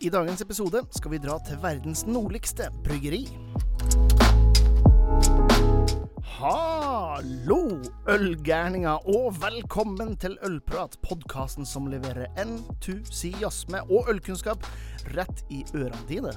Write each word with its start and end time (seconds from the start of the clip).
I 0.00 0.08
dagens 0.08 0.40
episode 0.40 0.80
skal 0.96 1.12
vi 1.12 1.18
dra 1.20 1.34
til 1.44 1.58
verdens 1.60 2.06
nordligste 2.08 2.70
bryggeri. 2.86 3.18
Hallo, 6.38 7.58
ølgærninger, 8.08 9.04
og 9.12 9.36
velkommen 9.42 10.14
til 10.16 10.38
Ølprat, 10.46 10.96
podkasten 11.04 11.68
som 11.68 11.90
leverer 11.92 12.32
entusiasme 12.40 13.82
og 13.90 14.08
ølkunnskap 14.08 14.64
rett 15.16 15.44
i 15.52 15.62
ørene 15.74 16.02
dine. 16.08 16.32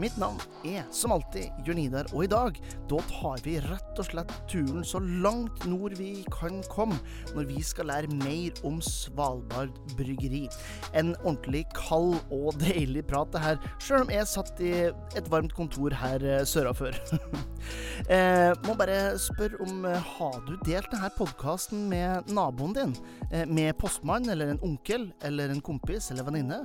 Mitt 0.00 0.16
navn 0.20 0.40
er 0.66 0.84
som 0.94 1.14
alltid 1.14 1.66
Jørn 1.66 1.82
Idar, 1.84 2.10
og 2.12 2.24
i 2.26 2.30
dag 2.30 2.58
da 2.90 3.00
tar 3.10 3.42
vi 3.44 3.56
rett 3.64 4.00
og 4.00 4.08
slett 4.08 4.34
turen 4.50 4.84
så 4.86 5.00
langt 5.02 5.66
nord 5.70 5.96
vi 5.98 6.24
kan 6.34 6.62
komme, 6.72 6.98
når 7.34 7.48
vi 7.50 7.62
skal 7.64 7.90
lære 7.92 8.12
mer 8.22 8.64
om 8.66 8.80
Svalbard 8.84 9.74
bryggeri. 9.98 10.44
En 10.96 11.14
ordentlig 11.22 11.64
kald 11.76 12.18
og 12.34 12.58
deilig 12.62 13.06
prat, 13.10 13.32
det 13.34 13.44
her, 13.44 13.60
sjøl 13.82 14.06
om 14.06 14.14
jeg 14.14 14.30
satt 14.30 14.64
i 14.64 14.74
et 15.18 15.30
varmt 15.32 15.54
kontor 15.56 15.94
her 16.00 16.24
søra 16.48 16.74
før. 16.76 16.96
eh, 18.14 18.52
må 18.66 18.76
bare 18.78 19.14
spørre 19.20 19.60
om 19.64 19.84
eh, 19.88 20.10
Har 20.16 20.40
du 20.46 20.54
delt 20.66 20.90
denne 20.92 21.10
podkasten 21.16 21.86
med 21.90 22.30
naboen 22.34 22.74
din? 22.76 22.94
Eh, 23.30 23.46
med 23.48 23.76
postmann 23.80 24.28
eller 24.30 24.54
en 24.54 24.62
onkel 24.64 25.08
eller 25.24 25.52
en 25.52 25.62
kompis 25.64 26.10
eller 26.12 26.26
venninne? 26.28 26.64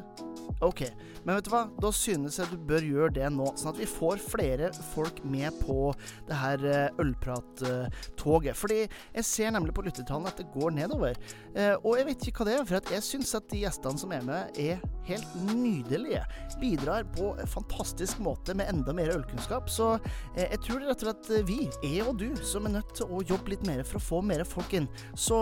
OK, 0.66 0.84
men 1.24 1.36
vet 1.38 1.48
du 1.48 1.49
hva? 1.52 1.66
Da 1.82 1.92
synes 1.96 2.40
jeg 2.40 2.50
du 2.52 2.58
bør 2.70 2.86
gjøre 2.86 3.14
det 3.20 3.28
nå, 3.36 3.50
sånn 3.60 3.74
at 3.74 3.82
vi 3.82 3.90
får 3.90 4.22
flere 4.24 4.72
folk 4.94 5.22
med 5.28 5.56
på 5.62 5.92
det 6.30 6.40
her 6.40 6.66
eh, 6.70 7.02
ølprattoget. 7.04 8.58
Fordi 8.58 8.80
jeg 8.86 9.28
ser 9.28 9.54
nemlig 9.56 9.76
på 9.76 9.86
lyttertallene 9.86 10.32
at 10.32 10.40
det 10.40 10.50
går 10.56 10.74
nedover. 10.78 11.20
Eh, 11.54 11.76
og 11.84 12.00
jeg 12.00 12.10
vet 12.10 12.30
ikke 12.30 12.44
hva 12.44 12.50
det 12.50 12.56
er, 12.58 12.66
for 12.70 12.96
jeg 12.96 13.06
syns 13.06 13.36
at 13.38 13.50
de 13.52 13.64
gjestene 13.66 14.02
som 14.02 14.16
er 14.16 14.26
med, 14.26 14.60
er 14.60 14.82
helt 15.10 15.38
nydelige. 15.52 16.24
Bidrar 16.62 17.08
på 17.16 17.34
en 17.36 17.50
fantastisk 17.50 18.22
måte 18.24 18.56
med 18.58 18.72
enda 18.72 18.96
mer 18.96 19.14
ølkunnskap. 19.18 19.70
Så 19.72 19.92
eh, 20.36 20.48
jeg 20.48 20.64
tror 20.66 20.88
rett 20.88 21.06
og 21.06 21.12
slett 21.12 21.50
vi, 21.50 21.62
jeg 21.84 22.08
og 22.08 22.18
du, 22.22 22.30
som 22.46 22.70
er 22.70 22.80
nødt 22.80 22.96
til 22.98 23.10
å 23.10 23.24
jobbe 23.24 23.54
litt 23.54 23.68
mer 23.68 23.86
for 23.86 24.00
å 24.00 24.06
få 24.10 24.24
mer 24.26 24.46
folk 24.48 24.74
inn. 24.80 24.90
Så 25.14 25.38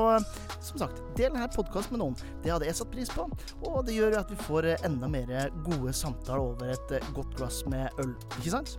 som 0.64 0.82
sagt, 0.82 1.02
del 1.18 1.28
denne 1.28 1.48
podkasten 1.54 1.96
med 1.96 2.02
noen. 2.02 2.16
Det 2.44 2.52
hadde 2.54 2.68
jeg 2.68 2.78
satt 2.80 2.92
pris 2.94 3.12
på, 3.14 3.28
og 3.68 3.78
det 3.88 3.98
gjør 3.98 4.20
at 4.22 4.32
vi 4.32 4.40
får 4.48 4.70
enda 4.88 5.10
mer 5.12 5.32
gode 5.66 5.87
samtaler 5.96 6.44
over 6.44 6.72
et 6.74 6.96
godt 7.16 7.36
glass 7.38 7.62
med 7.70 7.88
øl, 8.04 8.16
ikke 8.40 8.54
sant? 8.56 8.78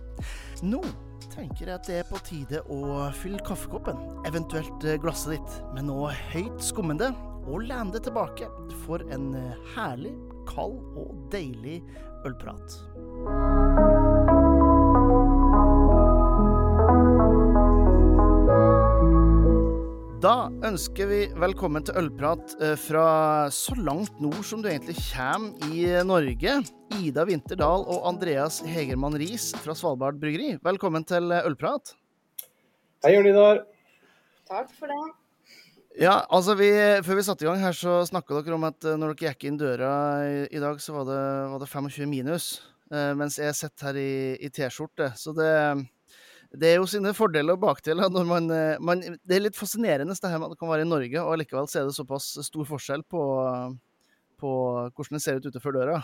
Nå 0.65 0.83
tenker 1.29 1.67
jeg 1.67 1.75
at 1.75 1.87
det 1.87 1.97
er 2.01 2.09
på 2.09 2.19
tide 2.25 2.61
å 2.73 3.09
fylle 3.19 3.41
kaffekoppen, 3.45 3.99
eventuelt 4.27 4.85
glasset 5.03 5.37
ditt, 5.37 5.57
med 5.75 5.87
noe 5.89 6.11
høyt 6.33 6.59
skummende, 6.63 7.13
og 7.49 7.63
lene 7.65 7.93
det 7.95 8.03
tilbake 8.05 8.49
for 8.83 9.01
en 9.13 9.31
herlig, 9.73 10.13
kald 10.49 10.77
og 10.99 11.15
deilig 11.33 11.79
ølprat. 12.27 12.77
Da 20.19 20.49
ønsker 20.67 21.07
vi 21.07 21.19
velkommen 21.39 21.85
til 21.87 21.95
ølprat 22.01 22.57
fra 22.83 23.05
så 23.55 23.77
langt 23.79 24.19
nord 24.19 24.41
som 24.43 24.59
du 24.59 24.67
egentlig 24.67 24.97
kommer 25.13 25.71
i 25.71 25.85
Norge. 26.03 26.59
Ida 26.97 27.23
Winterdal 27.27 27.83
og 27.85 28.05
Andreas 28.09 28.59
Hegermann 28.65 29.17
Riis 29.19 29.51
fra 29.61 29.75
Svalbard 29.77 30.17
bryggeri. 30.21 30.55
Velkommen 30.65 31.05
til 31.07 31.29
ølprat. 31.37 31.93
Hei, 33.05 33.13
Jørn 33.13 33.29
Idar. 33.29 33.61
Takk 34.49 34.73
for 34.73 34.89
det. 34.89 34.97
Ja, 36.01 36.15
altså 36.31 36.55
vi, 36.57 36.71
Før 37.05 37.19
vi 37.19 37.25
satte 37.27 37.45
i 37.45 37.49
gang 37.49 37.61
her, 37.61 37.75
så 37.77 37.99
snakka 38.09 38.41
dere 38.41 38.57
om 38.57 38.65
at 38.67 38.87
når 38.89 39.13
dere 39.13 39.29
gikk 39.29 39.45
inn 39.49 39.59
døra 39.59 39.93
i, 40.25 40.41
i 40.49 40.61
dag, 40.63 40.81
så 40.81 40.97
var 40.97 41.07
det, 41.09 41.21
var 41.53 41.61
det 41.61 41.69
25 41.69 42.09
minus. 42.09 42.49
mens 42.89 43.37
jeg 43.37 43.55
sitter 43.57 43.91
her 43.91 44.01
i, 44.01 44.11
i 44.41 44.49
T-skjorte. 44.49 45.13
Så 45.19 45.35
det 45.37 45.53
det 46.49 46.65
er 46.71 46.79
jo 46.79 46.87
sine 46.89 47.11
fordeler 47.13 47.53
og 47.53 47.61
bakdeler. 47.61 48.09
når 48.09 48.25
man, 48.25 48.47
man, 48.81 49.01
Det 49.21 49.35
er 49.35 49.43
litt 49.43 49.57
fascinerende 49.57 50.15
det 50.17 50.31
her 50.31 50.39
med 50.41 50.49
at 50.49 50.55
det 50.55 50.59
kan 50.59 50.71
være 50.71 50.81
i 50.81 50.89
Norge, 50.89 51.21
og 51.21 51.37
likevel 51.37 51.69
så 51.69 51.83
er 51.83 51.85
det 51.85 51.93
såpass 51.93 52.31
stor 52.41 52.65
forskjell 52.65 53.03
på, 53.05 53.21
på 54.41 54.53
hvordan 54.89 55.19
det 55.19 55.21
ser 55.21 55.37
ut 55.37 55.45
utenfor 55.45 55.77
døra. 55.77 55.99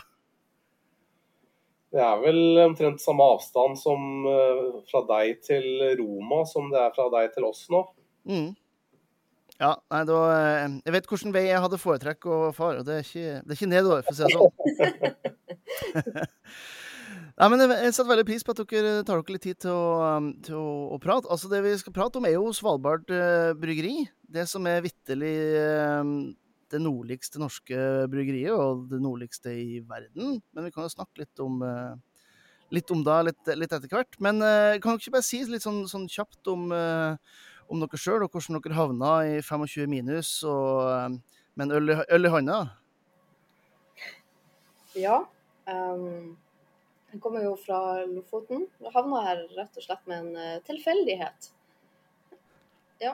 Det 1.96 2.04
er 2.04 2.20
vel 2.20 2.60
omtrent 2.66 3.00
samme 3.00 3.24
avstand 3.36 3.78
som 3.80 4.00
fra 4.90 5.00
deg 5.14 5.40
til 5.46 5.66
Roma 6.02 6.42
som 6.50 6.68
det 6.74 6.80
er 6.82 6.92
fra 6.96 7.06
deg 7.14 7.26
til 7.32 7.44
oss 7.48 7.62
nå. 7.72 7.82
Mm. 8.28 8.50
Ja, 9.56 9.72
nei, 9.94 10.02
da 10.10 10.18
Jeg 10.84 10.94
vet 10.98 11.08
hvilken 11.08 11.32
vei 11.32 11.46
jeg 11.48 11.64
hadde 11.64 11.80
foretrekk 11.80 12.26
å 12.28 12.52
fare, 12.56 12.80
og 12.82 12.86
det 12.90 12.96
er 12.98 13.04
ikke, 13.06 13.36
det 13.40 13.52
er 13.54 13.58
ikke 13.60 13.72
nedover, 13.72 14.00
for 14.04 14.12
å 14.12 14.18
si 14.18 14.24
det 14.26 14.36
sånn. 14.36 14.52
Nei, 17.36 17.50
men 17.52 17.60
Jeg 17.68 17.92
setter 17.92 18.08
veldig 18.14 18.24
pris 18.28 18.46
på 18.48 18.54
at 18.56 18.62
dere 18.64 18.92
tar 19.04 19.20
dere 19.20 19.34
litt 19.36 19.44
tid 19.44 19.58
til 19.66 19.74
å, 19.76 20.20
til 20.46 20.56
å, 20.56 20.96
å 20.96 20.98
prate. 21.04 21.28
Altså, 21.32 21.50
Det 21.52 21.60
vi 21.66 21.74
skal 21.82 21.96
prate 21.96 22.18
om, 22.20 22.26
er 22.28 22.38
jo 22.38 22.54
Svalbard 22.56 23.12
eh, 23.12 23.52
bryggeri. 23.60 24.08
Det 24.36 24.46
som 24.48 24.68
er 24.68 24.84
vitterlig 24.84 25.36
uh, 25.60 26.04
det 26.76 26.82
nordligste 26.84 27.42
norske 27.42 27.80
bryggeriet, 28.12 28.54
og 28.54 28.86
det 28.92 29.02
nordligste 29.04 29.54
i 29.56 29.80
verden. 29.88 30.40
Men 30.54 30.68
vi 30.68 30.74
kan 30.76 30.86
jo 30.86 30.94
snakke 30.94 31.24
litt 31.24 31.44
om, 31.44 31.64
uh, 31.66 31.96
litt 32.76 32.92
om 32.94 33.02
det 33.06 33.18
litt, 33.30 33.52
litt, 33.56 33.74
etter 33.74 33.92
hvert. 33.92 34.20
Men 34.20 34.40
kan 34.44 34.96
dere 34.96 35.02
ikke 35.02 35.18
bare 35.18 35.28
si 35.28 35.42
litt 35.50 35.66
sånn, 35.66 35.84
sånn 35.90 36.08
kjapt 36.12 36.52
om, 36.52 36.70
om 36.74 37.84
dere 37.84 38.00
sjøl, 38.02 38.26
og 38.26 38.34
hvordan 38.34 38.60
dere 38.60 38.78
havna 38.78 39.12
i 39.30 39.36
25 39.42 39.92
minus 39.92 40.38
og, 40.50 41.20
med 41.56 41.70
en 41.70 41.78
øl, 41.78 42.00
øl 42.06 42.30
i 42.30 42.34
hånda? 42.38 42.64
Ja. 44.96 45.22
Um 45.70 46.36
jeg 47.16 47.22
kommer 47.24 47.46
jo 47.46 47.54
fra 47.56 48.04
Lofoten 48.10 48.66
Jeg 48.84 48.92
havna 48.92 49.22
her 49.24 49.38
rett 49.56 49.78
og 49.80 49.84
slett 49.86 50.02
med 50.12 50.26
en 50.36 50.64
tilfeldighet. 50.68 51.46
Ja. 53.00 53.14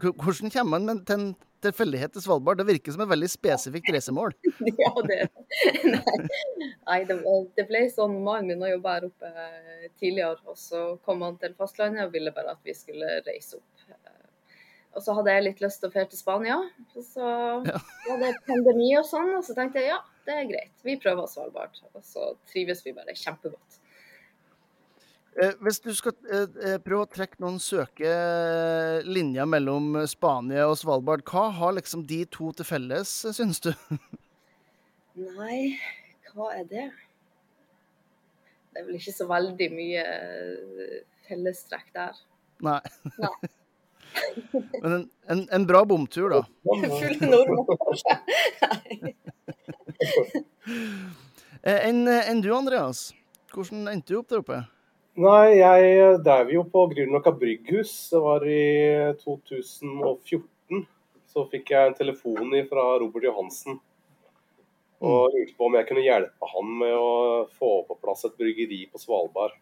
Hvordan 0.00 0.52
kommer 0.54 0.80
man 0.80 1.02
til 1.04 1.18
en 1.18 1.26
tilfeldighet 1.64 2.14
til 2.14 2.24
Svalbard? 2.24 2.60
Det 2.60 2.68
virker 2.68 2.94
som 2.94 3.04
et 3.04 3.10
veldig 3.12 3.30
spesifikt 3.32 3.90
reisemål. 3.94 4.34
ja, 4.82 4.92
det 5.08 5.18
Nei, 5.86 6.16
Nei 6.88 7.00
det, 7.08 7.18
det, 7.56 7.66
ble 7.68 7.84
sånn. 7.92 8.18
Mannen 8.26 8.52
min 8.52 8.64
har 8.66 8.74
jobba 8.76 8.96
her 8.96 9.08
oppe 9.08 9.30
eh, 9.32 9.90
tidligere, 10.00 10.40
og 10.46 10.58
så 10.58 10.84
kom 11.06 11.24
han 11.26 11.38
til 11.42 11.56
fastlandet 11.58 12.06
og 12.06 12.16
ville 12.16 12.34
bare 12.34 12.56
at 12.56 12.62
vi 12.66 12.76
skulle 12.76 13.20
reise 13.26 13.60
opp. 13.60 13.82
Og 14.92 15.00
så 15.00 15.14
hadde 15.16 15.32
jeg 15.32 15.44
litt 15.46 15.60
lyst 15.64 15.80
til 15.80 15.88
å 15.88 15.92
dra 15.94 16.02
til 16.08 16.20
Spania. 16.20 16.58
Og 16.92 17.04
så 17.06 17.28
ja. 17.64 17.78
var 18.08 18.18
det 18.20 18.32
pandemi 18.48 18.90
og 18.98 19.06
sånn, 19.08 19.30
og 19.38 19.44
så 19.46 19.56
tenkte 19.56 19.80
jeg 19.80 19.94
ja, 19.94 20.00
det 20.26 20.36
er 20.36 20.50
greit. 20.50 20.74
Vi 20.84 20.98
prøver 21.00 21.30
Svalbard, 21.30 21.78
og 21.96 22.04
så 22.06 22.34
trives 22.50 22.84
vi 22.84 22.94
bare 22.96 23.16
kjempegodt. 23.16 23.81
Eh, 25.40 25.54
hvis 25.64 25.80
du 25.80 25.88
skal 25.96 26.12
eh, 26.28 26.76
prøve 26.84 27.06
å 27.06 27.08
trekke 27.08 27.40
noen 27.40 27.56
søke 27.62 28.10
linjer 29.08 29.46
mellom 29.48 29.94
Spania 30.10 30.66
og 30.68 30.76
Svalbard, 30.80 31.24
hva 31.24 31.46
har 31.56 31.72
liksom 31.78 32.04
de 32.08 32.20
to 32.28 32.50
til 32.58 32.68
felles, 32.68 33.14
syns 33.32 33.62
du? 33.64 33.70
Nei, 35.16 35.78
hva 36.32 36.50
er 36.58 36.68
det? 36.68 36.84
Det 38.72 38.80
er 38.80 38.86
vel 38.88 38.98
ikke 39.00 39.16
så 39.16 39.26
veldig 39.28 39.68
mye 39.72 40.04
fellestrekk 41.28 41.88
der. 41.96 42.20
Nei. 42.64 42.80
Nei. 43.20 43.34
Men 44.82 44.92
en, 44.92 45.04
en, 45.32 45.42
en, 45.56 45.64
bra 45.68 45.80
bomtur, 45.88 46.28
da. 46.32 46.42
Full 46.68 47.16
nordmenn. 47.24 47.66
Enn 51.72 52.04
en 52.10 52.40
du, 52.44 52.50
Andreas? 52.52 53.14
Hvordan 53.52 53.88
endte 53.92 54.12
du 54.12 54.18
opp 54.20 54.28
der 54.32 54.42
oppe? 54.42 54.58
Nei, 55.20 55.58
jeg 55.58 56.20
drev 56.24 56.50
jo 56.54 56.62
på 56.72 56.86
Grünerløkka 56.88 57.34
brygghus. 57.36 57.90
Det 58.08 58.20
var 58.24 58.46
i 58.48 58.62
2014. 59.20 60.86
Så 61.28 61.44
fikk 61.52 61.72
jeg 61.74 61.90
en 61.90 61.98
telefon 61.98 62.54
fra 62.70 62.86
Robert 63.02 63.26
Johansen. 63.28 63.76
Og 65.02 65.28
mm. 65.28 65.36
lurte 65.36 65.58
på 65.58 65.68
om 65.68 65.76
jeg 65.76 65.88
kunne 65.90 66.06
hjelpe 66.06 66.50
han 66.54 66.72
med 66.80 66.96
å 66.96 67.12
få 67.58 67.74
på 67.90 67.98
plass 68.00 68.24
et 68.24 68.40
bryggeri 68.40 68.86
på 68.88 69.02
Svalbard. 69.02 69.52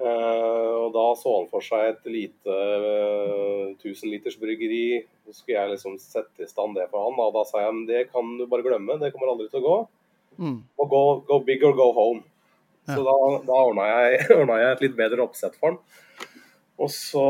Uh, 0.00 0.86
og 0.86 0.88
Da 0.96 1.06
så 1.20 1.36
han 1.36 1.48
for 1.52 1.62
seg 1.62 1.92
et 1.92 2.08
lite 2.10 2.50
uh, 2.50 3.76
eh, 3.76 3.92
1000 3.92 4.40
bryggeri. 4.40 5.02
Så 5.28 5.36
skulle 5.36 5.60
jeg 5.60 5.76
liksom 5.76 6.00
sette 6.00 6.46
i 6.46 6.48
stand 6.48 6.80
det 6.80 6.88
for 6.88 7.10
han. 7.10 7.20
Og 7.20 7.36
da 7.36 7.44
sa 7.44 7.60
jeg 7.66 7.76
men 7.76 7.88
det 7.92 8.06
kan 8.08 8.38
du 8.40 8.48
bare 8.48 8.64
glemme, 8.64 8.96
det 9.02 9.12
kommer 9.12 9.36
aldri 9.36 9.52
til 9.52 9.60
å 9.60 9.68
gå. 9.68 9.80
Mm. 10.40 10.62
Og 10.80 10.88
go, 10.88 11.02
go, 11.28 11.44
big 11.44 11.60
or 11.60 11.76
go 11.76 11.92
home. 11.92 12.24
Så 12.84 13.00
da, 13.06 13.14
da 13.46 13.58
ordna 13.58 13.88
jeg, 13.88 14.24
jeg, 14.28 14.70
et 14.70 14.84
litt 14.84 14.96
bedre 14.98 15.24
oppsett 15.24 15.56
for 15.60 15.74
den. 15.74 15.80
Og 16.84 16.90
så 16.92 17.26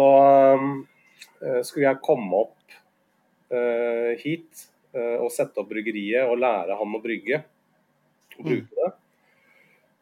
øh, 0.58 1.60
skulle 1.62 1.86
jeg 1.86 2.02
komme 2.04 2.44
opp 2.46 2.78
øh, 3.54 4.14
hit 4.22 4.70
og 4.94 5.26
sette 5.34 5.58
opp 5.58 5.66
bryggeriet 5.72 6.28
og 6.30 6.38
lære 6.38 6.76
han 6.78 6.92
å 6.94 7.00
brygge. 7.02 7.40
Og 8.38 8.44
bruke 8.46 8.68
mm. 8.70 8.76
det. 8.78 8.90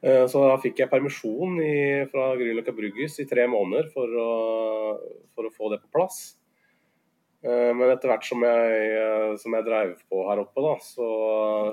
Uh, 0.03 0.25
så 0.27 0.41
da 0.43 0.57
fikk 0.59 0.81
jeg 0.83 0.91
permisjon 0.91 1.61
i, 1.63 1.75
fra 2.11 2.33
Grünerløkka 2.35 2.75
Brygghus 2.75 3.21
i 3.23 3.27
tre 3.31 3.45
måneder 3.51 3.87
for 3.93 4.11
å, 4.19 4.31
for 5.31 5.47
å, 5.47 5.53
få 5.55 5.71
det 5.71 5.79
på 5.85 5.93
plass. 5.95 6.19
Eh, 7.43 7.71
men 7.75 7.91
etter 7.91 8.11
hvert 8.13 8.27
som 8.27 8.45
jeg, 8.47 8.83
eh, 8.95 9.33
som 9.43 9.57
jeg 9.57 9.67
dreiv 9.67 9.97
på 10.11 10.21
her 10.29 10.43
oppe, 10.45 10.63
da, 10.63 10.75
så 10.87 11.07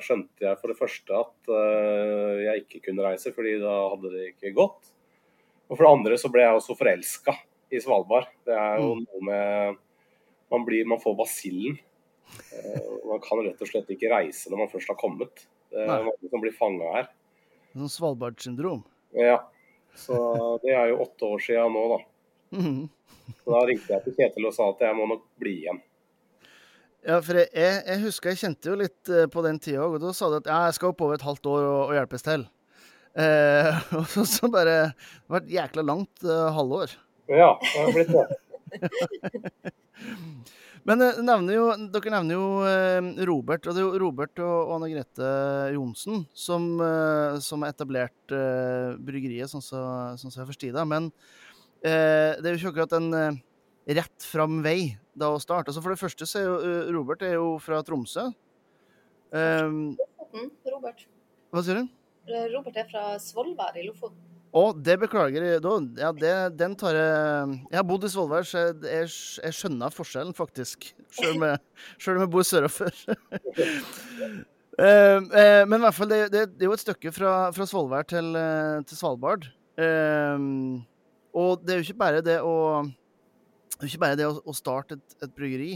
skjønte 0.02 0.48
jeg 0.48 0.58
for 0.62 0.72
det 0.72 0.78
første 0.80 1.20
at 1.20 1.52
uh, 1.52 2.40
jeg 2.42 2.64
ikke 2.64 2.82
kunne 2.88 3.06
reise, 3.06 3.34
fordi 3.36 3.60
da 3.62 3.76
hadde 3.92 4.14
det 4.16 4.32
ikke 4.32 4.56
gått. 4.58 4.90
Og 5.70 5.76
for 5.76 5.86
det 5.86 5.92
andre 5.92 6.18
så 6.18 6.32
ble 6.34 6.48
jeg 6.48 6.58
også 6.58 6.78
forelska 6.80 7.36
i 7.70 7.82
Svalbard. 7.84 8.32
Det 8.48 8.58
er 8.58 8.82
jo 8.82 8.96
mm. 8.98 9.06
noe 9.06 9.28
med 9.30 9.86
Man, 10.50 10.64
blir, 10.66 10.82
man 10.90 10.98
får 10.98 11.14
basillen. 11.14 11.76
Man 13.06 13.20
kan 13.22 13.44
rett 13.46 13.60
og 13.62 13.70
slett 13.70 13.92
ikke 13.94 14.10
reise 14.10 14.50
når 14.50 14.64
man 14.64 14.72
først 14.72 14.90
har 14.90 14.98
kommet. 14.98 15.44
Det 15.70 15.84
er 15.84 16.08
mange 16.08 16.32
som 16.32 16.42
blir 16.42 16.56
fanga 16.58 16.88
her. 16.96 17.12
Sånn 17.76 17.92
Svalbard-syndrom? 17.94 18.82
Ja. 19.14 19.44
Så 19.94 20.18
det 20.64 20.74
er 20.74 20.90
jo 20.90 21.04
åtte 21.06 21.30
år 21.30 21.44
siden 21.46 21.78
nå, 21.78 21.84
da. 21.94 22.00
Så 23.44 23.54
da 23.54 23.62
ringte 23.68 23.94
jeg 23.94 24.06
til 24.06 24.18
Kjetil 24.18 24.50
og 24.50 24.56
sa 24.56 24.72
at 24.72 24.82
jeg 24.88 24.98
må 24.98 25.06
nok 25.10 25.24
bli 25.42 25.56
igjen. 25.64 25.80
Ja, 27.08 27.22
for 27.24 27.38
jeg, 27.40 27.50
jeg 27.56 28.02
husker 28.04 28.34
jeg 28.34 28.42
kjente 28.42 28.72
jo 28.72 28.80
litt 28.82 29.12
eh, 29.14 29.28
på 29.32 29.44
den 29.46 29.60
tida 29.64 29.86
òg, 29.86 29.96
og 29.96 30.04
da 30.04 30.12
sa 30.16 30.28
du 30.28 30.36
at 30.42 30.50
ja, 30.50 30.58
jeg 30.68 30.76
skal 30.76 30.92
oppover 30.92 31.16
et 31.16 31.24
halvt 31.24 31.48
år 31.48 31.62
og, 31.64 31.82
og 31.86 31.94
hjelpes 31.96 32.26
til. 32.26 32.44
Eh, 33.20 33.80
og 33.98 34.06
så, 34.12 34.26
så 34.28 34.50
bare 34.52 34.76
Det 34.92 35.32
var 35.32 35.46
et 35.46 35.54
jækla 35.56 35.86
langt 35.88 36.26
uh, 36.28 36.50
halvår. 36.56 36.94
Ja, 37.32 37.54
det 37.64 37.78
har 37.78 37.94
blitt 37.96 38.14
det. 38.14 38.28
Men 40.88 41.04
uh, 41.06 41.24
nevner 41.24 41.56
jo, 41.56 41.66
dere 41.96 42.14
nevner 42.18 42.36
jo 42.36 42.46
uh, 42.68 43.26
Robert, 43.32 43.64
og 43.64 43.76
det 43.76 43.82
er 43.82 43.88
jo 43.88 44.04
Robert 44.04 44.44
og, 44.44 44.76
Anne 44.76 44.92
Grete 44.92 45.34
Johnsen 45.78 46.26
som, 46.36 46.72
som 47.44 47.64
har 47.64 47.72
etablert 47.72 48.36
bryggeriet, 49.00 49.52
sånn 49.52 49.64
som 49.64 50.18
så, 50.20 50.24
sånn 50.26 50.36
så 50.36 50.44
jeg 50.44 50.52
forstår 50.52 50.76
det. 50.76 50.90
Men 50.90 51.14
Eh, 51.14 51.49
det 51.84 52.50
er 52.50 52.56
jo 52.56 52.60
ikke 52.60 52.74
akkurat 52.74 52.96
en 52.98 53.14
eh, 53.16 53.40
rett 53.98 54.26
fram 54.26 54.60
vei 54.66 54.98
da 55.18 55.32
å 55.34 55.42
starte. 55.42 55.72
Altså 55.72 55.84
for 55.84 55.94
det 55.94 56.02
første 56.02 56.28
så 56.30 56.40
er 56.40 56.48
jo 56.48 56.58
eh, 56.60 56.90
Robert 56.96 57.24
er 57.26 57.38
jo 57.38 57.54
fra 57.64 57.82
Tromsø. 57.86 58.30
Um, 59.30 59.94
Robert. 60.70 61.06
Hva 61.54 61.64
sier 61.66 61.82
du? 61.82 61.96
Robert 62.54 62.78
er 62.78 62.90
fra 62.90 63.14
Svolvær 63.22 63.78
i 63.78 63.88
Lofoten. 63.88 64.26
Å, 64.50 64.64
det 64.74 64.96
beklager 64.98 65.44
jeg. 65.46 65.60
Ja, 66.02 66.10
det, 66.16 66.32
den 66.58 66.74
tar 66.78 66.96
jeg 66.98 67.58
Jeg 67.70 67.78
har 67.78 67.86
bodd 67.86 68.06
i 68.08 68.10
Svolvær, 68.10 68.48
så 68.50 68.64
jeg, 68.64 68.78
jeg, 68.82 69.12
jeg, 69.44 69.58
skjønner 69.60 69.94
forskjellen, 69.94 70.34
faktisk. 70.38 70.90
Selv 71.14 71.38
om 71.38 71.46
jeg, 71.46 71.60
om 72.16 72.24
jeg 72.24 72.32
bor 72.34 72.48
sørafor. 72.50 73.02
uh, 74.82 75.20
men 75.70 75.78
i 75.78 75.84
hvert 75.86 75.98
fall, 75.98 76.10
det, 76.10 76.22
det, 76.34 76.48
det, 76.56 76.66
er 76.66 76.72
jo 76.72 76.78
et 76.78 76.86
stykke 76.86 77.14
fra, 77.14 77.36
fra 77.54 77.70
Svolvær 77.70 78.10
til, 78.10 78.34
til 78.90 79.02
Svalbard. 79.02 79.46
Uh, 79.78 80.82
og 81.36 81.64
det 81.64 81.74
er 81.74 81.80
jo 81.80 81.88
ikke 81.88 82.02
bare 82.02 82.22
det 82.26 82.40
å, 82.42 82.56
ikke 83.86 84.02
bare 84.02 84.18
det 84.20 84.28
å, 84.28 84.36
å 84.44 84.56
starte 84.56 84.98
et, 84.98 85.18
et 85.24 85.36
bryggeri. 85.36 85.74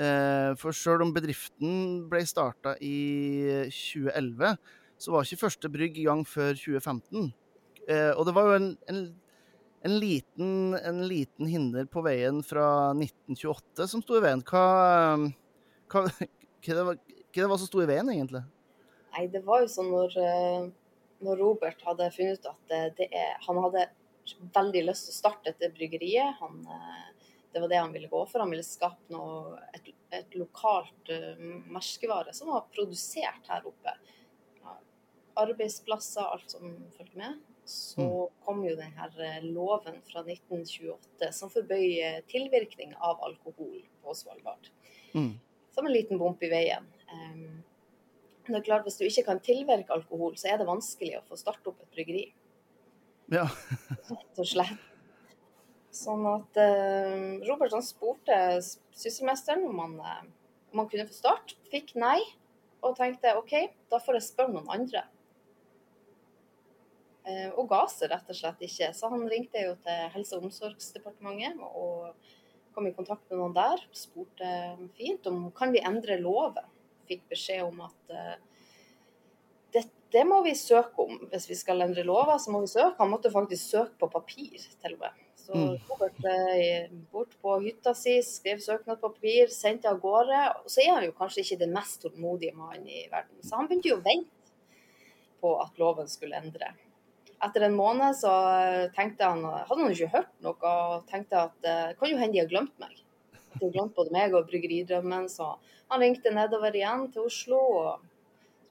Eh, 0.00 0.52
for 0.56 0.72
sjøl 0.72 1.04
om 1.04 1.12
bedriften 1.12 2.04
ble 2.08 2.22
starta 2.28 2.74
i 2.80 3.68
2011, 3.68 4.56
så 5.02 5.12
var 5.12 5.26
ikke 5.26 5.44
første 5.44 5.70
brygg 5.72 5.98
i 6.00 6.06
gang 6.06 6.22
før 6.28 6.54
2015. 6.56 7.32
Eh, 7.90 8.12
og 8.14 8.24
det 8.28 8.34
var 8.36 8.48
jo 8.48 8.56
en, 8.56 8.68
en, 8.88 9.02
en, 9.82 9.96
liten, 10.00 10.52
en, 10.78 11.02
liten, 11.10 11.50
hinder 11.50 11.88
på 11.90 12.04
veien 12.06 12.40
fra 12.46 12.66
1928 12.94 13.88
som 13.90 14.04
sto 14.04 14.16
i 14.16 14.24
veien. 14.24 14.44
Hva, 14.48 14.64
hva, 15.92 16.04
hva, 16.06 16.12
det 16.62 16.86
var, 16.88 17.00
hva 17.02 17.42
det 17.42 17.50
var 17.50 17.60
som 17.60 17.68
sto 17.68 17.82
i 17.82 17.88
veien, 17.90 18.12
egentlig? 18.14 18.44
Nei, 19.12 19.26
det 19.32 19.42
var 19.44 19.64
jo 19.64 19.72
sånn 19.74 19.90
når, 19.92 20.14
eh, 20.22 20.70
når 21.26 21.42
Robert 21.42 21.82
hadde 21.84 22.08
funnet 22.14 22.40
ut 22.40 22.52
at 22.54 22.70
det, 22.72 22.84
det 23.02 23.10
er, 23.12 23.34
han 23.44 23.60
hadde 23.66 23.90
veldig 24.54 24.84
lyst 24.86 25.08
til 25.08 25.14
å 25.14 25.18
starte 25.18 25.52
dette 25.52 25.72
bryggeriet. 25.74 26.38
Han, 26.40 26.60
eh, 26.66 27.28
det 27.52 27.60
var 27.60 27.68
det 27.68 27.80
han 27.80 27.94
ville 27.94 28.10
gå 28.10 28.24
for. 28.26 28.42
Han 28.42 28.52
ville 28.52 28.66
skape 28.66 29.12
noe, 29.12 29.58
et, 29.76 29.92
et 30.14 30.36
lokalt 30.40 31.12
uh, 31.12 31.40
merkevare 31.72 32.32
som 32.36 32.52
var 32.52 32.68
produsert 32.72 33.50
her 33.52 33.66
oppe. 33.68 33.92
Arbeidsplasser, 35.42 36.24
alt 36.24 36.52
som 36.52 36.74
fulgte 36.96 37.18
med. 37.20 37.40
Så 37.68 38.02
mm. 38.02 38.38
kom 38.44 38.64
jo 38.66 38.72
denne 38.76 39.08
eh, 39.22 39.44
loven 39.44 40.00
fra 40.08 40.24
1928 40.24 41.28
som 41.36 41.52
forbød 41.52 42.26
tilvirkning 42.32 42.96
av 42.98 43.20
alkohol 43.22 43.84
på 44.02 44.16
Svalbard. 44.18 44.72
Mm. 45.14 45.36
Som 45.72 45.86
en 45.86 45.94
liten 45.94 46.18
bump 46.20 46.42
i 46.42 46.50
veien. 46.52 46.88
Um, 47.12 47.62
det 48.46 48.56
er 48.58 48.64
klart, 48.66 48.82
Hvis 48.82 48.98
du 48.98 49.04
ikke 49.06 49.28
kan 49.28 49.40
tilvirke 49.40 49.94
alkohol, 49.94 50.34
så 50.36 50.50
er 50.50 50.58
det 50.58 50.66
vanskelig 50.66 51.20
å 51.20 51.26
få 51.28 51.38
starte 51.38 51.70
opp 51.70 51.82
et 51.84 51.94
bryggeri. 51.94 52.24
Ja. 53.32 53.46
Rett 54.10 54.40
og 54.42 54.48
slett. 54.48 54.88
Sånn 55.92 56.24
at 56.28 56.56
eh, 56.60 57.40
han 57.44 57.84
spurte 57.84 58.36
sysselmesteren 58.96 59.64
om 59.68 59.80
han, 59.80 59.94
uh, 60.00 60.20
om 60.72 60.82
han 60.82 60.88
kunne 60.92 61.08
få 61.08 61.16
start. 61.16 61.54
Fikk 61.72 61.94
nei, 62.00 62.18
og 62.84 62.96
tenkte 62.98 63.34
OK, 63.38 63.54
da 63.92 64.00
får 64.00 64.18
jeg 64.18 64.26
spørre 64.28 64.56
noen 64.56 64.70
andre. 64.72 65.04
Eh, 67.28 67.50
og 67.54 67.68
ga 67.70 67.84
seg 67.92 68.10
rett 68.12 68.28
og 68.32 68.36
slett 68.36 68.64
ikke. 68.68 68.92
Så 68.96 69.08
han 69.12 69.24
ringte 69.30 69.64
jo 69.64 69.74
til 69.84 70.08
Helse- 70.16 70.36
og 70.38 70.48
omsorgsdepartementet 70.48 71.60
og 71.70 72.32
kom 72.74 72.88
i 72.88 72.94
kontakt 72.96 73.28
med 73.30 73.40
noen 73.40 73.56
der. 73.56 73.84
Spurte 73.96 74.54
fint 74.98 75.28
om 75.30 75.46
kan 75.56 75.72
vi 75.72 75.84
endre 75.84 76.20
loven. 76.20 76.68
Fikk 77.08 77.28
beskjed 77.32 77.64
om 77.68 77.84
at 77.84 78.16
det 80.12 80.22
må 80.28 80.42
vi 80.44 80.52
søke 80.58 81.06
om. 81.06 81.18
Hvis 81.32 81.48
vi 81.50 81.56
skal 81.56 81.84
endre 81.84 82.04
lover, 82.06 82.36
så 82.40 82.52
må 82.52 82.62
vi 82.64 82.70
søke. 82.72 82.98
Han 83.00 83.12
måtte 83.12 83.32
faktisk 83.32 83.76
søke 83.76 83.96
på 84.00 84.10
papir, 84.12 84.60
til 84.82 84.96
og 84.96 85.04
med. 85.06 85.22
Så 85.42 85.56
mm. 85.58 85.72
Robert 85.88 86.18
ble 86.22 86.36
bort 87.10 87.32
på 87.42 87.56
hytta 87.64 87.94
si, 87.98 88.18
skrev 88.22 88.60
søknad 88.62 89.00
på 89.00 89.10
papir, 89.10 89.50
sendte 89.50 89.90
av 89.90 89.98
gårde. 90.02 90.44
Og 90.62 90.70
så 90.70 90.84
er 90.84 90.92
han 90.94 91.06
jo 91.08 91.16
kanskje 91.16 91.42
ikke 91.42 91.62
den 91.64 91.74
mest 91.74 92.02
tålmodige 92.04 92.54
mannen 92.58 92.86
i 92.86 93.06
verden. 93.10 93.40
Så 93.42 93.58
han 93.58 93.70
begynte 93.70 93.90
jo 93.90 93.98
å 93.98 94.04
vente 94.04 94.52
på 95.42 95.56
at 95.64 95.80
loven 95.82 96.10
skulle 96.10 96.38
endre. 96.38 96.70
Etter 97.42 97.66
en 97.66 97.74
måned 97.74 98.14
så 98.14 98.30
tenkte 98.94 99.26
han, 99.32 99.42
hadde 99.42 99.80
han 99.80 99.96
ikke 99.96 100.12
hørt 100.12 100.30
noe 100.46 100.74
og 100.76 101.08
tenkte 101.10 101.40
at 101.48 101.56
det 101.64 101.78
eh, 101.88 101.96
kan 101.98 102.12
jo 102.12 102.20
hende 102.20 102.36
de 102.36 102.44
har 102.44 102.52
glemt 102.52 102.76
meg. 102.78 103.00
De 103.56 103.64
har 103.64 103.72
glemt 103.74 103.96
både 103.96 104.14
meg 104.14 104.36
og 104.38 104.46
bryggeridrømmen. 104.52 105.26
Så 105.32 105.48
han 105.90 106.04
ringte 106.04 106.30
nedover 106.30 106.76
igjen 106.78 107.08
til 107.10 107.26
Oslo. 107.26 107.58
og 107.80 108.11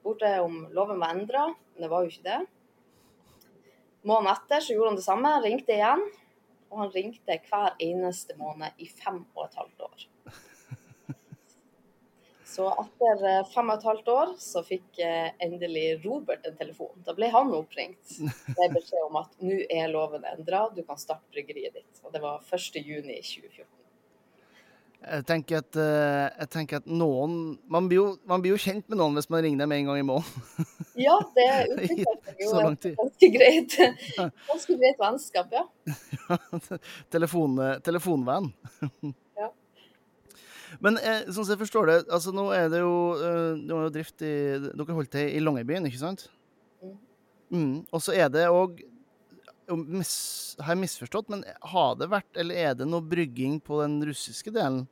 spurte 0.01 0.33
om 0.41 0.65
loven 0.73 0.99
var 0.99 1.13
endra, 1.15 1.45
det 1.77 1.89
var 1.91 2.03
jo 2.03 2.11
ikke 2.11 2.25
det. 2.25 2.41
Måneden 4.01 4.33
etter 4.33 4.63
så 4.65 4.73
gjorde 4.73 4.91
han 4.91 4.97
det 4.97 5.05
samme, 5.05 5.31
ringte 5.43 5.77
igjen. 5.77 6.07
Og 6.71 6.79
han 6.79 6.93
ringte 6.93 7.35
hver 7.49 7.75
eneste 7.83 8.37
måned 8.39 8.79
i 8.79 8.87
fem 8.87 9.19
og 9.35 9.43
et 9.45 9.57
halvt 9.59 9.83
år. 9.85 10.05
Så 12.51 12.65
etter 12.67 13.21
eh, 13.29 13.45
fem 13.47 13.69
og 13.71 13.77
et 13.77 13.85
halvt 13.87 14.09
år 14.11 14.31
så 14.43 14.63
fikk 14.67 14.99
eh, 15.03 15.29
endelig 15.43 16.01
Robert 16.03 16.47
en 16.47 16.57
telefon. 16.59 16.97
Da 17.05 17.13
ble 17.15 17.29
han 17.31 17.53
oppringt 17.55 18.17
med 18.57 18.75
beskjed 18.75 19.05
om 19.05 19.19
at 19.21 19.37
nå 19.43 19.61
er 19.71 19.91
loven 19.91 20.25
endra, 20.27 20.65
du 20.75 20.81
kan 20.87 20.99
starte 20.99 21.31
bryggeriet 21.31 21.77
ditt. 21.77 22.01
Og 22.03 22.11
det 22.11 22.23
var 22.23 22.43
1.6.2014. 22.43 23.80
Jeg 25.01 25.25
tenker, 25.25 25.63
at, 25.63 25.77
eh, 25.81 26.27
jeg 26.43 26.49
tenker 26.53 26.77
at, 26.77 26.85
noen 26.85 27.55
man 27.71 27.87
blir, 27.89 27.97
jo, 27.97 28.09
man 28.29 28.43
blir, 28.43 28.53
jo, 28.53 28.59
kjent 28.61 28.85
med 28.85 28.99
noen 28.99 29.15
hvis 29.17 29.31
man 29.33 29.41
ringer 29.41 29.63
dem 29.63 29.71
en 29.73 29.87
gang 29.89 30.01
i 30.01 30.05
måneden. 30.05 30.67
Ja, 31.01 31.15
det 31.33 31.47
utvikler 31.73 32.35
jo 32.43 32.51
ganske 32.99 33.29
greit. 33.33 33.77
Ganske 34.19 34.77
greit 34.77 35.01
vennskap, 35.01 35.55
ja. 35.57 35.65
ja 35.89 36.37
telefon, 37.15 37.57
telefonvenn. 37.85 38.51
Ja. 39.41 39.47
Men 40.85 40.99
eh, 41.01 41.23
sånn 41.31 41.47
som 41.47 41.55
jeg 41.55 41.63
forstår 41.63 41.89
det, 41.89 41.95
altså 42.13 42.33
nå 42.35 42.45
er 42.53 42.69
det 42.69 42.83
jo, 42.83 42.93
uh, 43.17 43.57
jo 43.57 43.79
drift 43.91 44.21
i 44.21 44.35
Dere 44.67 44.95
holdt 44.95 45.11
til 45.15 45.33
i 45.33 45.41
Longyearbyen, 45.41 45.87
ikke 45.89 46.03
sant? 46.03 46.27
Mm. 46.83 46.93
Mm. 47.51 47.75
Og 47.89 48.03
så 48.05 48.13
er 48.13 48.29
det 48.31 48.45
òg 48.53 48.77
mis, 49.77 50.13
har 50.59 50.75
jeg 50.75 50.81
misforstått, 50.83 51.29
men 51.31 51.43
har 51.73 51.95
det 51.99 52.09
vært, 52.11 52.29
eller 52.39 52.55
er 52.55 52.75
det 52.77 52.87
noe 52.89 53.05
brygging 53.05 53.59
på 53.63 53.81
den 53.83 53.99
russiske 54.07 54.53
delen 54.53 54.85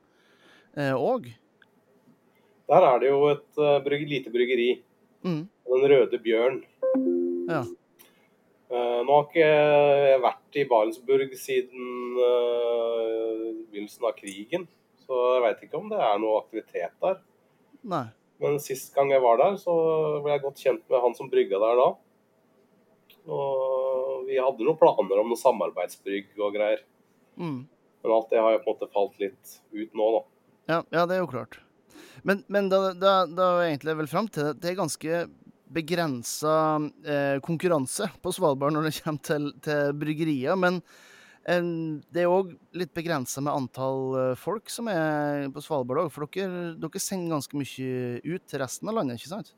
òg? 0.76 1.26
Eh, 1.26 1.36
Der 2.70 2.86
er 2.86 3.00
det 3.02 3.10
jo 3.10 3.24
et 3.32 3.58
uh, 3.58 3.80
brygg, 3.82 4.06
lite 4.08 4.30
bryggeri. 4.30 4.82
Mm. 5.26 5.48
Den 5.70 5.86
Røde 5.90 6.18
Bjørn. 6.22 6.60
Ja. 7.50 7.64
Uh, 8.70 9.00
nå 9.02 9.16
har 9.16 9.24
ikke 9.26 9.48
jeg 9.48 10.20
vært 10.22 10.60
i 10.60 10.68
Barentsburg 10.70 11.34
siden 11.34 12.14
uh, 12.14 13.48
begynnelsen 13.72 14.06
av 14.06 14.14
krigen, 14.14 14.68
så 15.02 15.18
jeg 15.34 15.42
veit 15.48 15.66
ikke 15.66 15.80
om 15.80 15.90
det 15.90 15.98
er 15.98 16.22
noe 16.22 16.44
aktivitet 16.44 16.94
der. 17.02 17.18
Nei. 17.82 18.06
Men 18.40 18.60
sist 18.62 18.94
gang 18.94 19.10
jeg 19.12 19.20
var 19.24 19.40
der, 19.42 19.58
så 19.60 19.74
ble 20.22 20.32
jeg 20.32 20.44
godt 20.44 20.62
kjent 20.62 20.86
med 20.88 21.02
han 21.02 21.16
som 21.18 21.28
brygga 21.32 21.58
der 21.60 21.80
da. 21.80 21.88
Og 23.28 23.69
vi 24.30 24.38
hadde 24.38 24.66
noen 24.66 24.78
planer 24.78 25.22
om 25.22 25.32
noen 25.32 25.40
samarbeidsbrygg 25.40 26.38
og 26.38 26.54
greier. 26.54 26.84
Mm. 27.40 27.64
Men 28.02 28.14
alt 28.16 28.30
det 28.30 28.40
har 28.40 28.54
jo 28.54 28.62
på 28.62 28.70
en 28.70 28.76
måte 28.76 28.92
falt 28.94 29.18
litt 29.20 29.56
ut 29.74 29.98
nå, 29.98 30.06
da. 30.16 30.22
Ja, 30.70 30.78
ja 30.94 31.04
det 31.10 31.18
er 31.18 31.24
jo 31.24 31.32
klart. 31.32 31.58
Men, 32.22 32.44
men 32.52 32.68
da, 32.70 32.90
da, 32.94 33.12
da 33.26 33.50
er 33.56 33.64
jeg 33.64 33.74
egentlig 33.74 33.96
vel 34.02 34.10
fram 34.10 34.28
til 34.32 34.52
at 34.52 34.60
det 34.60 34.72
er 34.72 34.78
ganske 34.78 35.20
begrensa 35.70 36.54
eh, 37.06 37.38
konkurranse 37.44 38.08
på 38.22 38.32
Svalbard 38.34 38.74
når 38.74 38.88
det 38.88 38.96
kommer 38.98 39.24
til, 39.26 39.48
til 39.62 39.94
bryggerier. 40.00 40.58
Men 40.58 40.82
Det 41.40 42.20
er 42.20 42.30
òg 42.30 42.50
litt 42.76 42.92
begrensa 42.94 43.40
med 43.42 43.54
antall 43.54 44.34
folk 44.38 44.70
som 44.70 44.90
er 44.92 45.48
på 45.54 45.62
Svalbard 45.64 46.04
òg, 46.04 46.10
for 46.12 46.28
dere, 46.28 46.74
dere, 46.78 47.00
sender 47.00 47.38
ganske 47.38 47.56
mye 47.56 48.20
ut 48.22 48.44
til 48.44 48.60
resten 48.60 48.90
av 48.90 48.98
landet, 48.98 49.18
ikke 49.18 49.32
sant? 49.32 49.54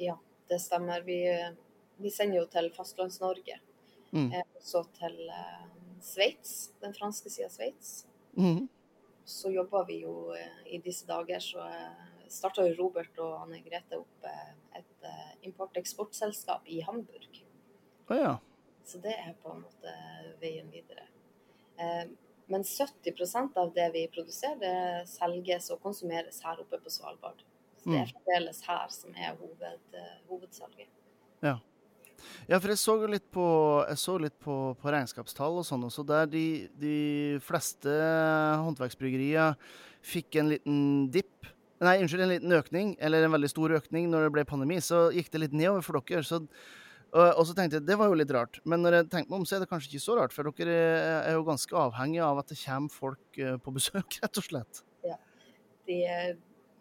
Ja, 0.00 0.16
det 0.48 0.58
stemmer. 0.64 1.04
Vi, 1.06 1.20
vi 2.02 2.10
sender 2.10 2.42
jo 2.42 2.46
til 2.50 2.70
Fastlands-Norge. 2.74 3.58
Mm. 4.12 4.30
Også 4.58 4.84
til 4.98 5.18
uh, 5.30 5.66
Sveits, 6.04 6.72
den 6.82 6.94
franske 6.96 7.32
sida 7.32 7.48
av 7.48 7.54
Sveits. 7.54 7.92
Mm. 8.36 8.66
Så 9.24 9.52
jobber 9.54 9.86
vi 9.88 10.02
jo 10.02 10.32
uh, 10.34 10.58
i 10.66 10.80
disse 10.84 11.06
dager, 11.08 11.40
så 11.40 11.64
starta 12.32 12.64
Robert 12.78 13.18
og 13.20 13.38
Anne 13.42 13.60
Grete 13.64 13.98
opp 14.00 14.26
et 14.78 15.08
import-eksportselskap 15.44 16.68
i 16.72 16.80
Hamburg. 16.86 17.42
Oh, 18.08 18.16
ja. 18.16 18.36
Så 18.88 19.00
det 19.04 19.12
er 19.20 19.34
på 19.42 19.52
en 19.52 19.60
måte 19.66 19.92
veien 20.40 20.70
videre. 20.72 21.04
Men 22.48 22.64
70% 22.64 23.58
av 23.60 23.74
det 23.76 23.90
vi 23.92 24.06
produserer, 24.14 24.56
det 24.62 25.10
selges 25.10 25.68
og 25.74 25.82
konsumeres 25.84 26.40
her 26.44 26.62
oppe 26.64 26.80
på 26.80 26.92
Svalbard. 26.92 27.44
Så 27.82 27.90
det 27.90 27.98
er 27.98 28.08
mm. 28.08 28.14
fremdeles 28.14 28.62
her 28.68 28.96
som 28.96 29.14
er 29.18 29.36
hoved, 29.42 30.00
hovedsalget. 30.30 30.90
Ja. 31.42 31.58
Ja, 32.50 32.58
for 32.58 32.72
jeg 32.72 32.80
så 32.80 32.96
litt 33.10 33.24
på, 33.34 33.46
så 33.98 34.18
litt 34.20 34.36
på, 34.42 34.56
på 34.78 34.92
regnskapstall 34.92 35.60
og 35.60 35.66
sånn 35.66 35.86
også, 35.88 36.04
der 36.06 36.28
de, 36.30 36.44
de 36.80 36.98
fleste 37.44 37.96
håndverksbryggerier 38.62 39.56
fikk 40.02 40.38
en 40.40 40.52
liten 40.52 40.78
dipp. 41.14 41.50
Nei, 41.82 41.96
unnskyld, 42.02 42.22
en 42.22 42.32
liten 42.34 42.54
økning, 42.54 42.94
eller 43.02 43.26
en 43.26 43.34
veldig 43.34 43.50
stor 43.50 43.74
økning 43.78 44.06
når 44.10 44.28
det 44.28 44.34
ble 44.36 44.46
pandemi. 44.46 44.78
Så 44.82 45.08
gikk 45.14 45.32
det 45.32 45.44
litt 45.44 45.56
nedover 45.56 45.82
for 45.86 45.98
dere. 45.98 46.22
Så, 46.26 46.38
og, 47.10 47.42
så 47.48 47.56
tenkte 47.58 47.80
jeg 47.80 47.88
det 47.88 47.98
var 47.98 48.10
jo 48.10 48.18
litt 48.20 48.30
rart. 48.34 48.60
Men 48.68 48.84
når 48.86 49.00
jeg 49.00 49.10
tenkte 49.14 49.32
meg 49.32 49.42
om, 49.42 49.48
så 49.48 49.56
er 49.56 49.64
det 49.64 49.70
kanskje 49.72 49.90
ikke 49.90 50.04
så 50.04 50.16
rart. 50.20 50.34
For 50.34 50.52
dere 50.62 50.78
er 51.18 51.34
jo 51.34 51.44
ganske 51.48 51.78
avhengige 51.78 52.28
av 52.28 52.42
at 52.42 52.54
det 52.54 52.60
kommer 52.62 52.94
folk 52.94 53.42
eh, 53.42 53.58
på 53.62 53.74
besøk, 53.74 54.18
rett 54.22 54.42
og 54.42 54.46
slett. 54.46 54.82
Ja. 55.06 55.18
De 55.90 55.98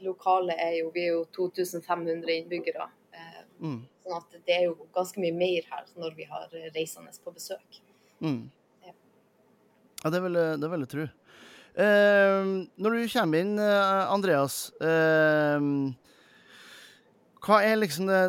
lokale 0.05 0.53
er 0.61 0.79
jo 0.79 0.91
Vi 0.93 1.07
er 1.07 1.15
jo 1.15 1.25
2500 1.37 2.37
innbyggere. 2.37 2.89
Mm. 3.61 3.81
Sånn 4.01 4.17
at 4.17 4.37
det 4.47 4.57
er 4.57 4.67
jo 4.69 4.89
ganske 4.95 5.21
mye 5.21 5.35
mer 5.37 5.67
her 5.69 5.89
når 5.99 6.17
vi 6.17 6.27
har 6.29 6.51
reisende 6.75 7.13
på 7.23 7.33
besøk. 7.35 7.81
Mm. 8.21 8.43
Ja. 8.85 8.93
ja, 10.03 10.13
det 10.13 10.21
vil, 10.25 10.39
det 10.61 10.71
vil 10.73 10.85
jeg 10.85 10.93
tro. 10.93 11.07
Eh, 11.71 12.53
når 12.83 12.97
du 12.97 13.11
kommer 13.13 13.43
inn, 13.45 13.53
eh, 13.61 14.11
Andreas, 14.11 14.63
eh, 14.83 15.67
hva 17.41 17.61
er 17.65 17.79
liksom 17.79 18.09
det 18.09 18.23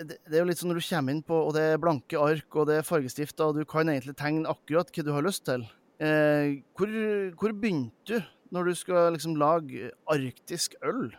det 0.00 0.32
er 0.32 0.42
jo 0.44 0.48
litt 0.48 0.60
sånn 0.60 0.70
når 0.70 0.80
du 0.80 0.86
kommer 0.86 1.12
inn 1.12 1.22
på, 1.26 1.36
og 1.48 1.54
det 1.56 1.62
er 1.72 1.80
blanke 1.82 2.18
ark 2.20 2.56
og 2.56 2.68
det 2.70 2.78
er 2.78 2.86
fargestifter, 2.86 3.50
og 3.50 3.58
du 3.58 3.66
kan 3.68 3.90
egentlig 3.90 4.14
tegne 4.16 4.48
akkurat 4.48 4.90
hva 4.94 5.04
du 5.04 5.10
har 5.12 5.26
lyst 5.26 5.44
til. 5.48 5.66
Eh, 6.00 6.60
hvor, 6.78 6.92
hvor 7.36 7.52
begynte 7.52 8.20
du 8.20 8.28
når 8.54 8.70
du 8.70 8.78
skal 8.78 9.12
liksom 9.14 9.36
lage 9.38 9.90
arktisk 10.10 10.78
øl? 10.86 11.10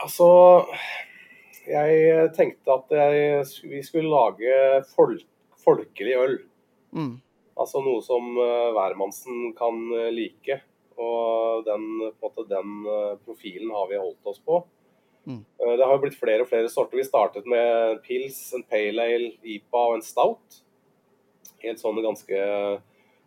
Altså 0.00 0.26
jeg 1.68 2.32
tenkte 2.36 2.74
at 2.74 2.92
jeg, 2.92 3.44
vi 3.70 3.80
skulle 3.84 4.12
lage 4.12 4.82
folk, 4.92 5.24
folkelig 5.64 6.16
øl. 6.20 6.36
Mm. 6.92 7.16
Altså 7.54 7.80
noe 7.84 8.02
som 8.04 8.34
uh, 8.36 8.72
hvermannsen 8.74 9.52
kan 9.56 9.80
uh, 9.94 10.10
like. 10.12 10.60
Og 11.00 11.64
den, 11.66 11.86
den 12.50 12.74
profilen 13.24 13.72
har 13.74 13.88
vi 13.90 13.98
holdt 13.98 14.30
oss 14.30 14.38
på. 14.38 14.60
Mm. 15.24 15.40
det 15.40 15.80
har 15.80 15.94
jo 15.96 16.02
blitt 16.02 16.18
flere 16.20 16.44
og 16.44 16.50
flere 16.50 16.68
sorter. 16.68 17.00
Vi 17.00 17.06
startet 17.06 17.46
med 17.48 17.96
pils, 18.04 18.36
en 18.54 18.62
pale 18.68 19.06
ale, 19.08 19.30
IPA 19.42 19.80
og 19.88 19.94
en 19.96 20.04
stout. 20.04 20.58
Helt 21.64 21.80
sånne 21.80 22.04
ganske 22.04 22.42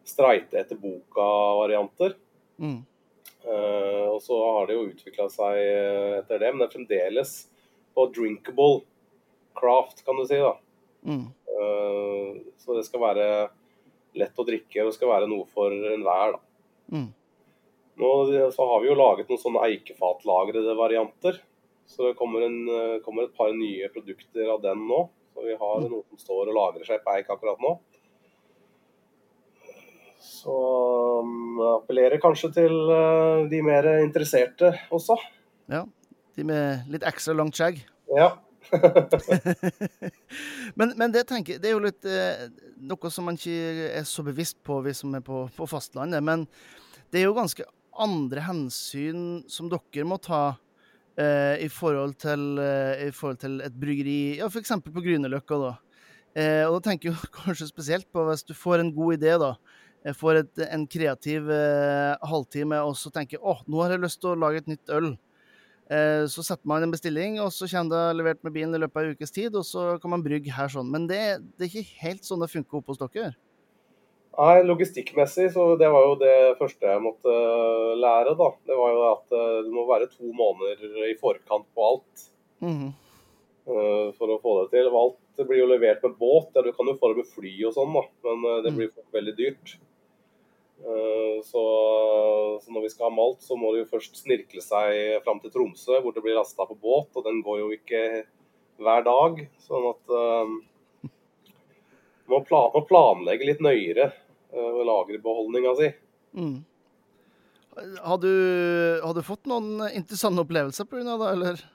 streite 0.07 0.61
etter 0.61 0.79
boka-varianter. 0.79 2.15
Mm. 2.61 2.85
og 4.13 4.21
så 4.23 4.37
har 4.45 4.69
det 4.69 4.77
jo 4.77 4.87
utvikla 4.93 5.27
seg 5.33 5.59
etter 6.21 6.39
det, 6.41 6.53
men 6.53 6.61
det 6.61 6.69
er 6.69 6.75
fremdeles 6.77 7.33
og 7.97 8.13
drinkable 8.15 8.81
craft, 9.57 10.03
kan 10.05 10.19
du 10.19 10.25
si. 10.29 10.39
da. 10.41 10.53
Mm. 11.07 11.25
Uh, 11.57 12.41
så 12.61 12.77
det 12.77 12.85
skal 12.85 13.01
være 13.01 13.27
lett 14.17 14.39
å 14.39 14.45
drikke, 14.47 14.81
og 14.81 14.91
det 14.91 14.97
skal 14.97 15.13
være 15.13 15.29
noe 15.29 15.47
for 15.53 15.73
enhver. 15.73 16.37
Mm. 16.93 17.09
Nå 17.97 18.09
så 18.53 18.65
har 18.69 18.81
vi 18.81 18.89
jo 18.91 18.97
laget 18.97 19.29
noen 19.29 19.41
sånne 19.41 19.63
eikefatlagrede 19.71 20.75
varianter. 20.77 21.39
Så 21.87 22.09
det 22.09 22.17
kommer, 22.19 22.43
en, 22.45 22.57
eh, 22.67 22.99
kommer, 23.01 23.25
et 23.25 23.37
par 23.37 23.53
nye 23.55 23.87
produkter 23.89 24.49
av 24.51 24.61
den 24.61 24.83
nå. 24.89 25.05
Så 25.33 25.45
vi 25.45 25.55
har 25.55 25.77
mm. 25.81 25.87
noe 25.89 26.03
som 26.09 26.19
står 26.19 26.51
og 26.51 26.57
lagrer 26.57 26.85
seg 26.85 27.01
på 27.03 27.15
eik 27.15 27.31
akkurat 27.31 27.61
nå. 27.63 27.77
Så 30.27 30.57
um, 31.23 31.61
appellerer 31.77 32.19
kanskje 32.21 32.51
til 32.57 32.75
uh, 32.91 33.47
de 33.49 33.61
mer 33.65 33.87
interesserte 34.03 34.73
også. 34.93 35.15
Ja, 35.71 35.85
de 36.37 36.45
med 36.47 36.91
litt 36.93 37.05
ekstra 37.07 37.35
langt 37.37 37.57
skjegg? 37.57 37.81
Ja. 38.15 38.35
men, 40.75 40.93
men, 40.97 41.11
det, 41.13 41.23
tenker, 41.29 41.59
det 41.61 41.69
er 41.69 41.75
jo 41.75 41.83
litt 41.85 42.05
eh, 42.07 42.47
noe 42.89 43.11
som 43.13 43.27
man 43.29 43.37
ikke 43.39 43.89
er 44.01 44.05
så 44.07 44.25
bevisst 44.27 44.59
på, 44.65 44.81
vi 44.85 44.93
som 44.97 45.15
er 45.17 45.23
på, 45.25 45.45
på, 45.55 45.67
fastlandet. 45.69 46.23
Men 46.25 46.45
det 47.11 47.21
er 47.21 47.27
jo 47.29 47.37
ganske 47.37 47.65
andre 47.97 48.43
hensyn 48.45 49.43
som 49.49 49.69
dere 49.71 50.05
må 50.07 50.19
ta 50.21 50.43
eh, 51.17 51.63
i, 51.63 51.69
forhold 51.73 52.17
til, 52.21 52.45
eh, 52.61 53.07
i, 53.07 53.11
forhold 53.15 53.41
til, 53.43 53.59
et 53.65 53.75
bryggeri, 53.79 54.37
ja, 54.41 54.49
f.eks. 54.51 54.75
på 54.85 55.05
Grünerløkka. 55.05 55.59
da. 55.63 55.73
Eh, 56.37 56.63
og 56.67 56.77
da 56.77 56.91
tenker 56.91 57.11
jeg 57.11 57.33
kanskje 57.39 57.71
spesielt 57.71 58.09
på 58.13 58.25
hvis 58.27 58.45
du 58.47 58.53
får 58.57 58.83
en 58.83 58.93
god 58.95 59.19
idé, 59.19 59.35
da. 59.41 59.55
Får 60.15 60.37
et, 60.39 60.59
en 60.69 60.85
kreativ 60.87 61.49
eh, 61.51 62.13
halvtime 62.29 62.77
og 62.85 62.93
så 62.95 63.09
tenker 63.11 63.35
jeg, 63.35 63.43
åh, 63.43 63.63
nå 63.67 63.81
har 63.81 63.95
jeg 63.95 64.05
lyst 64.05 64.21
til 64.21 64.31
å 64.31 64.39
lage 64.39 64.61
et 64.61 64.69
nytt 64.71 64.93
øl. 64.93 65.09
Eh, 65.87 66.25
så 66.27 66.43
setter 66.43 66.67
man 66.67 66.83
en 66.83 66.91
bestilling, 66.91 67.37
og 67.39 67.51
så 67.55 67.67
kommer 67.71 67.93
det 67.93 68.19
levert 68.19 68.41
med 68.43 68.55
bilen 68.55 68.75
i 68.75 68.79
løpet 68.81 68.99
av 68.99 69.05
en 69.07 69.15
ukes 69.15 69.31
tid, 69.31 69.55
og 69.55 69.63
så 69.63 69.93
kan 70.03 70.11
man 70.11 70.23
brygge 70.25 70.51
her 70.51 70.71
sånn. 70.71 70.89
Men 70.91 71.07
det, 71.07 71.21
det 71.55 71.67
er 71.67 71.71
ikke 71.71 72.01
helt 72.03 72.27
sånn 72.27 72.43
det 72.43 72.51
funker 72.51 72.81
oppe 72.81 72.91
hos 72.91 72.99
dere? 72.99 73.31
Nei, 74.37 74.57
logistikkmessig 74.67 75.47
så 75.55 75.71
det 75.81 75.87
var 75.89 76.03
jo 76.05 76.17
det 76.21 76.35
første 76.59 76.91
jeg 76.91 77.01
måtte 77.01 77.31
eh, 77.31 77.95
lære, 78.03 78.35
da. 78.37 78.51
Det 78.67 78.77
var 78.77 78.93
jo 78.93 79.05
at 79.13 79.37
eh, 79.39 79.55
det 79.65 79.73
må 79.73 79.87
være 79.87 80.11
to 80.11 80.33
måneder 80.35 81.07
i 81.07 81.15
forkant 81.21 81.69
på 81.73 81.91
alt. 81.93 82.27
Mm 82.61 82.77
-hmm. 82.77 82.95
For 83.67 84.31
å 84.31 84.39
få 84.39 84.51
det 84.61 84.69
til. 84.71 84.85
Alt 84.95 85.47
blir 85.47 85.59
jo 85.59 85.65
levert 85.67 86.03
med 86.03 86.13
båt. 86.15 86.55
Ja, 86.55 86.61
du 86.61 86.71
kan 86.71 86.87
jo 86.87 86.95
få 86.95 87.09
det 87.11 87.17
med 87.17 87.27
fly 87.27 87.65
og 87.67 87.73
sånn, 87.75 87.91
da, 87.93 88.03
men 88.23 88.63
det 88.63 88.71
mm. 88.71 88.77
blir 88.77 88.91
veldig 89.11 89.33
dyrt. 89.35 89.73
Eh, 90.81 91.43
så, 91.43 91.63
så, 92.63 92.71
når 92.71 92.81
vi 92.81 92.89
skal 92.89 93.09
ha 93.09 93.15
malt, 93.15 93.41
så 93.41 93.57
må 93.57 93.73
det 93.73 93.83
jo 93.83 93.91
først 93.95 94.21
snirkle 94.21 94.61
seg 94.63 95.21
fram 95.25 95.41
til 95.41 95.53
Tromsø, 95.53 95.99
hvor 96.03 96.15
det 96.15 96.23
blir 96.25 96.37
lasta 96.37 96.67
på 96.67 96.77
båt. 96.77 97.11
Og 97.15 97.25
den 97.25 97.41
går 97.45 97.61
jo 97.63 97.69
ikke 97.75 98.01
hver 98.81 99.05
dag. 99.07 99.43
Sånn 99.63 99.89
at 99.89 100.13
um, 100.13 100.57
må, 102.29 102.41
plan, 102.45 102.69
må 102.75 102.83
planlegge 102.87 103.49
litt 103.49 103.63
nøyere 103.63 104.11
uh, 104.53 104.83
lagerbeholdninga 104.91 105.77
si. 105.79 105.93
Mm. 106.37 106.59
Har, 107.77 108.17
du, 108.21 108.31
har 109.03 109.13
du 109.13 109.25
fått 109.25 109.49
noen 109.49 109.83
interessante 109.91 110.41
opplevelser 110.45 110.87
pga. 110.89 111.17
det, 111.17 111.33
eller? 111.33 111.65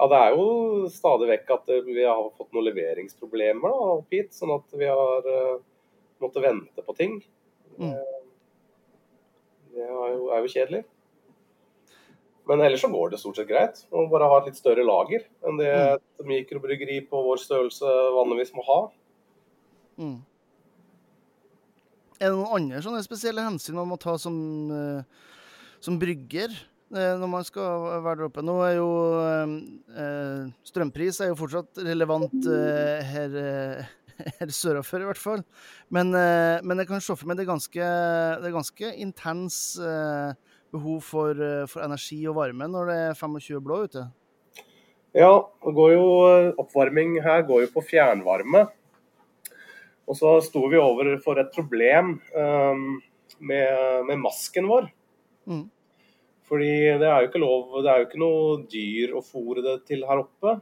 Ja, 0.00 0.06
det 0.08 0.20
er 0.24 0.36
jo 0.36 0.86
stadig 0.92 1.26
vekk 1.28 1.50
at 1.58 1.74
vi 1.84 2.04
har 2.04 2.22
fått 2.36 2.54
noen 2.56 2.70
leveringsproblemer 2.70 3.72
da, 3.72 3.90
opp 3.98 4.16
hit. 4.16 4.32
Sånn 4.36 4.52
at 4.56 4.76
vi 4.76 4.88
har 4.88 5.28
uh, 5.28 5.60
måttet 6.20 6.44
vente 6.44 6.84
på 6.84 6.96
ting. 6.96 7.20
Mm. 7.80 7.96
Det 9.74 9.84
er 9.84 9.90
jo, 9.90 10.30
er 10.34 10.42
jo 10.42 10.50
kjedelig. 10.50 10.82
Men 12.50 12.64
ellers 12.64 12.82
så 12.82 12.90
går 12.90 13.12
det 13.12 13.20
stort 13.22 13.38
sett 13.38 13.48
greit. 13.50 13.84
å 13.90 14.02
må 14.02 14.10
bare 14.10 14.26
ha 14.30 14.40
et 14.40 14.50
litt 14.50 14.58
større 14.58 14.82
lager 14.86 15.22
enn 15.46 15.60
det 15.60 15.70
mm. 15.70 16.00
et 16.00 16.26
mikrobryggeri 16.26 16.98
på 17.10 17.20
vår 17.28 17.42
størrelse 17.42 17.92
vanligvis 18.16 18.50
må 18.56 18.64
ha. 18.66 18.80
Mm. 20.00 20.16
Er 22.20 22.26
det 22.26 22.34
noen 22.36 22.56
andre 22.58 22.82
sånne 22.84 23.04
spesielle 23.04 23.44
hensyn 23.44 23.78
man 23.78 23.88
må 23.92 24.00
ta 24.00 24.16
som, 24.20 24.34
uh, 24.72 25.38
som 25.80 25.96
brygger 26.00 26.52
uh, 26.52 27.14
når 27.20 27.30
man 27.36 27.46
skal 27.46 27.86
være 28.02 28.18
der 28.18 28.26
oppe? 28.26 28.44
Nå 28.44 28.58
er 28.66 28.74
jo 28.80 28.90
uh, 29.14 30.50
Strømpris 30.66 31.22
er 31.22 31.30
jo 31.30 31.38
fortsatt 31.38 31.80
relevant 31.86 32.50
her 33.14 33.38
her 34.40 34.52
sørafor, 34.54 35.02
i 35.02 35.08
hvert 35.08 35.20
fall. 35.20 35.42
Men, 35.92 36.14
eh, 36.16 36.60
men, 36.64 36.80
jeg 36.82 36.90
kan 36.90 37.02
se 37.04 37.16
for 37.16 37.30
meg 37.30 37.38
det 37.38 37.46
er 37.46 37.52
ganske, 37.52 37.90
det 38.40 38.48
er 38.48 38.56
ganske 38.56 38.94
intens 39.02 39.60
eh, 39.82 40.32
behov 40.74 41.02
for, 41.06 41.34
eh, 41.34 41.66
for, 41.70 41.84
energi 41.86 42.22
og 42.30 42.38
varme 42.40 42.68
når 42.70 42.90
det 42.90 42.98
er 43.08 43.18
25 43.18 43.62
blå 43.64 43.84
ute. 43.88 44.06
Ja, 45.16 45.32
går 45.64 45.96
jo, 45.96 46.04
oppvarming 46.62 47.16
her 47.24 47.42
går 47.48 47.64
jo 47.64 47.72
på 47.74 47.82
fjernvarme. 47.88 48.68
Og 50.10 50.16
så 50.18 50.36
sto 50.42 50.62
vi 50.70 50.78
overfor 50.78 51.38
et 51.38 51.52
problem 51.54 52.16
um, 52.34 52.86
med, 53.38 54.06
med, 54.08 54.16
masken 54.22 54.66
vår. 54.70 54.88
Mm. 55.50 55.68
Fordi 56.50 56.70
det 56.98 57.06
er 57.06 57.22
jo 57.22 57.28
ikke 57.28 57.42
lov, 57.42 57.76
det 57.82 57.90
er 57.90 58.00
jo 58.00 58.06
ikke 58.08 58.22
noe 58.22 58.56
dyr 58.70 59.14
å 59.14 59.22
fòre 59.22 59.62
det 59.66 59.76
til 59.90 60.02
her 60.06 60.22
oppe. 60.24 60.56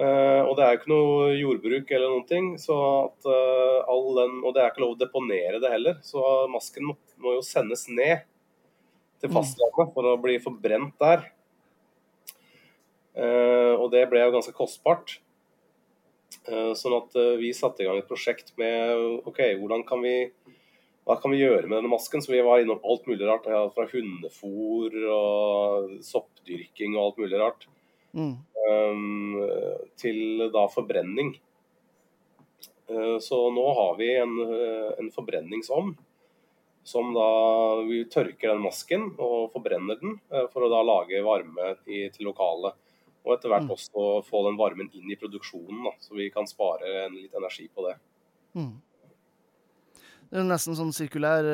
Uh, 0.00 0.46
og 0.48 0.54
det 0.56 0.64
er 0.64 0.70
jo 0.72 0.78
ikke 0.78 0.90
noe 0.94 1.24
jordbruk 1.36 1.90
eller 1.92 2.08
noen 2.08 2.28
ting, 2.28 2.46
så 2.56 2.74
at 3.04 3.26
uh, 3.28 3.80
all 3.84 4.06
den, 4.16 4.38
og 4.40 4.54
det 4.56 4.62
er 4.62 4.70
ikke 4.70 4.80
lov 4.80 4.94
å 4.94 5.00
deponere 5.00 5.58
det 5.60 5.72
heller. 5.74 5.98
Så 6.06 6.22
masken 6.48 6.86
må, 6.88 6.94
må 7.20 7.34
jo 7.36 7.42
sendes 7.44 7.84
ned 7.90 8.22
til 9.20 9.28
mm. 9.28 9.34
fastlandet 9.36 9.90
for 9.92 10.08
å 10.08 10.14
bli 10.22 10.38
forbrent 10.40 10.94
der. 11.04 11.26
Uh, 13.12 13.76
og 13.76 13.90
det 13.92 14.06
ble 14.08 14.22
jo 14.24 14.32
ganske 14.38 14.56
kostbart. 14.56 15.18
sånn 16.78 16.94
at 16.96 17.16
vi 17.36 17.50
satte 17.52 17.82
i 17.82 17.86
gang 17.86 17.98
et 18.00 18.08
prosjekt 18.08 18.54
med 18.56 19.26
OK, 19.28 19.42
hvordan 19.60 19.82
kan 19.84 20.00
vi 20.00 20.30
hva 21.04 21.16
kan 21.20 21.32
vi 21.34 21.40
gjøre 21.42 21.66
med 21.66 21.74
denne 21.74 21.90
masken? 21.90 22.22
Så 22.22 22.32
vi 22.32 22.40
var 22.46 22.62
innom 22.62 22.80
alt 22.86 23.04
mulig 23.10 23.26
rart. 23.26 23.48
Fra 23.74 23.86
hundefôr 23.90 24.94
og 25.10 25.92
soppdyrking 26.06 26.94
og 26.94 27.02
alt 27.02 27.20
mulig 27.24 27.40
rart. 27.40 27.66
Mm. 28.16 28.34
Um, 28.70 29.38
til 30.00 30.50
da 30.52 30.66
forbrenning. 30.70 31.34
Uh, 32.90 33.18
så 33.22 33.38
nå 33.54 33.66
har 33.78 33.96
vi 34.00 34.10
en, 34.18 34.36
uh, 34.38 34.92
en 34.98 35.10
forbrenningsovn 35.14 35.94
som 36.90 37.12
da 37.14 37.30
vi 37.86 38.02
tørker 38.10 38.54
den 38.54 38.62
masken 38.64 39.10
og 39.20 39.50
forbrenner 39.52 39.98
den 40.00 40.14
for 40.50 40.64
å 40.64 40.70
da 40.72 40.78
lage 40.82 41.20
varme 41.22 41.74
i, 41.84 42.06
til 42.10 42.30
lokalet. 42.30 42.72
Og 43.20 43.34
etter 43.34 43.52
hvert 43.52 43.66
mm. 43.68 43.74
også 43.74 44.04
få 44.24 44.40
den 44.46 44.56
varmen 44.58 44.88
inn 44.96 45.12
i 45.12 45.18
produksjonen, 45.20 45.82
da, 45.84 45.92
så 46.00 46.16
vi 46.16 46.30
kan 46.32 46.48
spare 46.48 47.04
litt 47.12 47.36
energi 47.36 47.68
på 47.68 47.84
det. 47.84 47.92
Mm. 48.56 48.72
Det 50.30 50.40
er 50.40 50.48
nesten 50.48 50.78
sånn 50.78 50.94
sirkulær 50.96 51.46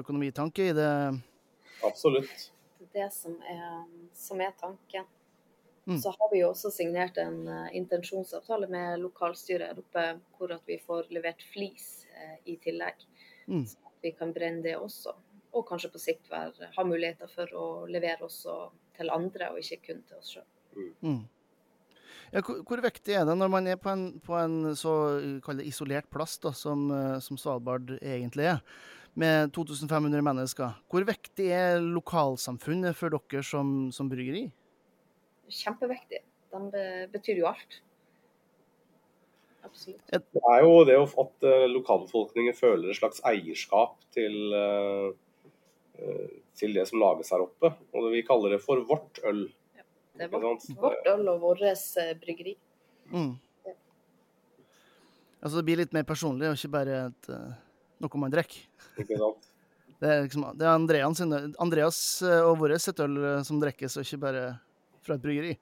økonomitanke 0.00 0.70
i 0.72 0.74
det? 0.74 0.90
Absolutt. 1.86 2.48
Det 2.80 2.88
er 2.88 2.94
det 2.96 3.12
som 3.14 3.36
er, 3.44 3.84
som 4.16 4.40
er 4.40 4.56
tanken. 4.56 5.04
Mm. 5.88 5.98
Så 5.98 6.10
har 6.10 6.28
vi 6.32 6.42
jo 6.42 6.50
også 6.50 6.70
signert 6.70 7.16
en 7.18 7.40
uh, 7.48 7.68
intensjonsavtale 7.76 8.68
med 8.70 9.00
lokalstyret 9.00 9.70
her 9.70 9.80
oppe, 9.80 10.04
hvor 10.36 10.52
at 10.54 10.68
vi 10.68 10.76
får 10.84 11.08
levert 11.14 11.42
flis 11.52 12.04
uh, 12.12 12.36
i 12.44 12.58
tillegg. 12.62 13.06
Mm. 13.48 13.64
Så 13.66 13.80
at 13.88 14.06
vi 14.06 14.12
kan 14.18 14.34
brenne 14.36 14.62
det 14.66 14.76
også. 14.76 15.16
Og 15.56 15.66
kanskje 15.66 15.90
på 15.90 16.02
sikt 16.02 16.30
være, 16.30 16.70
ha 16.76 16.86
muligheter 16.86 17.30
for 17.32 17.50
å 17.56 17.66
levere 17.90 18.28
også 18.28 18.62
til 18.98 19.10
andre, 19.10 19.50
og 19.50 19.64
ikke 19.64 19.90
kun 19.90 20.04
til 20.06 20.20
oss 20.20 20.36
sjøl. 20.36 20.48
Mm. 20.76 20.94
mm. 21.02 21.20
Ja, 22.30 22.44
hvor, 22.46 22.60
hvor, 22.62 22.78
viktig 22.84 23.14
er 23.18 23.24
det 23.26 23.34
når 23.34 23.48
man 23.50 23.66
er 23.66 23.78
på 23.80 23.90
en, 23.90 24.04
på 24.22 24.36
en 24.38 24.76
så 24.78 24.92
isolert 25.66 26.06
plass 26.14 26.36
da, 26.38 26.52
som, 26.54 26.84
som 27.18 27.40
Svalbard 27.40 27.96
egentlig 27.98 28.52
er? 28.52 28.60
med 29.18 29.52
2500 29.52 30.22
mennesker. 30.22 30.76
Hvor 30.90 31.04
viktig 31.06 31.50
er 31.50 31.80
lokalsamfunnet 31.82 32.96
for 32.96 33.12
dere 33.14 33.42
som, 33.46 33.90
som 33.94 34.10
bryggeri? 34.10 34.46
Kjempeviktig. 35.54 36.24
De 36.50 36.84
betyr 37.12 37.42
jo 37.42 37.50
alt. 37.50 37.80
Absolutt. 39.64 40.00
Det 40.10 40.42
er 40.52 40.62
jo 40.64 40.84
det 40.88 40.96
at 40.96 41.46
eh, 41.46 41.66
lokalbefolkningen 41.70 42.56
føler 42.56 42.90
et 42.90 42.98
slags 42.98 43.20
eierskap 43.28 43.98
til, 44.14 44.36
eh, 44.56 45.10
eh, 46.00 46.30
til 46.56 46.74
det 46.76 46.86
som 46.88 47.00
lages 47.02 47.32
her 47.34 47.44
oppe. 47.44 47.72
Og 47.92 48.10
vi 48.14 48.24
kaller 48.26 48.56
det 48.56 48.62
for 48.64 48.80
vårt 48.88 49.20
øl. 49.28 49.44
Ja, 49.76 49.84
det 50.16 50.28
er 50.28 50.32
vårt, 50.32 50.66
vårt 50.80 51.12
øl 51.12 51.28
og 51.34 51.44
vårt 51.44 51.64
bryggeri. 52.22 52.56
Mm. 53.12 53.34
Ja. 53.66 53.76
Altså 55.42 55.60
det 55.60 55.66
blir 55.68 55.82
litt 55.82 55.94
mer 55.96 56.08
personlig, 56.08 56.48
og 56.48 56.56
ikke 56.56 56.74
bare 56.78 57.04
et, 57.10 57.30
noe 58.00 58.24
man 58.24 58.32
drikker. 58.32 58.66
Ikke 58.98 59.20
sant. 59.20 59.46
Det 60.00 60.08
er, 60.08 60.22
liksom, 60.24 60.46
det 60.56 60.64
er 60.64 60.70
Andreas, 60.72 61.18
Andreas 61.60 61.96
og 62.24 62.54
vårt 62.62 62.80
sitt 62.80 63.02
øl 63.04 63.18
som 63.44 63.58
drikkes, 63.60 63.98
og 64.00 64.06
ikke 64.06 64.18
bare 64.22 64.44
fra 65.04 65.16
et 65.16 65.24
bryggeri. 65.24 65.54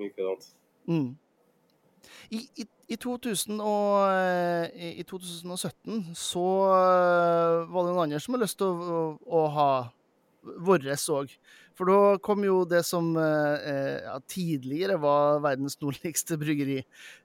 Likadant. 0.00 0.48
Mm. 0.88 1.10
I, 2.32 2.38
i, 2.58 2.66
i, 2.88 2.96
2000 2.96 3.60
og, 3.62 4.10
eh, 4.10 4.92
i, 4.98 5.04
2017 5.06 6.12
så 6.18 6.46
eh, 6.74 7.58
var 7.70 7.84
det 7.84 7.92
noen 7.92 8.04
andre 8.06 8.20
som 8.22 8.34
hadde 8.34 8.48
lyst 8.48 8.58
til 8.60 8.72
å, 8.72 8.94
å, 8.98 9.42
å 9.42 9.42
ha 9.54 9.72
våres 10.66 11.04
òg. 11.12 11.34
For 11.78 11.88
da 11.88 12.16
kom 12.24 12.42
jo 12.44 12.62
det 12.68 12.82
som 12.84 13.12
eh, 13.16 14.00
ja, 14.02 14.16
tidligere 14.28 14.98
var 15.00 15.42
verdens 15.44 15.78
nordligste 15.80 16.38
bryggeri, 16.40 16.80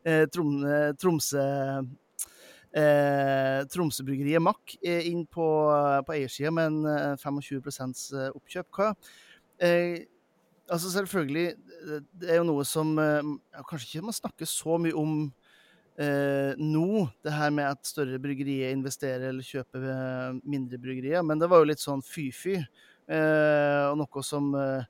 eh, 0.07 0.25
Trom, 0.31 0.59
Tromsø 1.01 1.47
eh, 2.77 3.63
Tromsøbryggeriet 3.73 4.43
Mack, 4.43 4.77
inn 4.81 5.25
på, 5.31 5.47
på 6.05 6.15
eiersida 6.15 6.53
med 6.53 6.83
en 6.85 7.17
25 7.19 8.31
oppkjøp. 8.35 8.69
Hva, 8.77 8.91
eh, 9.63 10.05
Altså 10.67 10.89
selvfølgelig, 10.91 11.47
det 12.19 12.31
er 12.31 12.41
jo 12.41 12.47
noe 12.49 12.63
som 12.67 12.89
eh, 12.99 13.29
ja, 13.55 13.61
kanskje 13.69 13.87
ikke 13.87 14.07
man 14.09 14.15
snakker 14.17 14.49
så 14.49 14.75
mye 14.81 14.95
om 14.99 15.13
eh, 15.95 16.57
nå, 16.59 17.05
det 17.23 17.33
her 17.33 17.53
med 17.55 17.69
at 17.69 17.87
større 17.87 18.19
bryggerier 18.21 18.73
investerer 18.75 19.29
eller 19.29 19.47
kjøper 19.47 19.87
eh, 19.93 20.41
mindre 20.43 20.79
bryggerier, 20.81 21.23
men 21.23 21.39
det 21.39 21.49
var 21.51 21.63
jo 21.63 21.69
litt 21.71 21.83
sånn 21.83 22.03
fy-fy. 22.05 22.57
Eh, 23.07 23.83
og 23.87 23.95
noe 24.01 24.25
som 24.27 24.51
eh, 24.59 24.83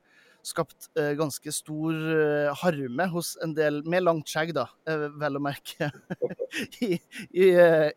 skapt 0.47 0.88
eh, 0.99 1.12
ganske 1.19 1.51
stor 1.51 1.93
eh, 1.93 2.49
harme 2.62 3.07
hos 3.12 3.33
en 3.43 3.53
del 3.57 3.81
med 3.89 4.05
langt 4.05 4.29
skjegg, 4.31 4.53
da, 4.55 4.67
eh, 4.88 5.07
vel 5.19 5.39
å 5.39 5.41
merke, 5.43 5.89
I, 6.86 6.93
i, 6.95 7.47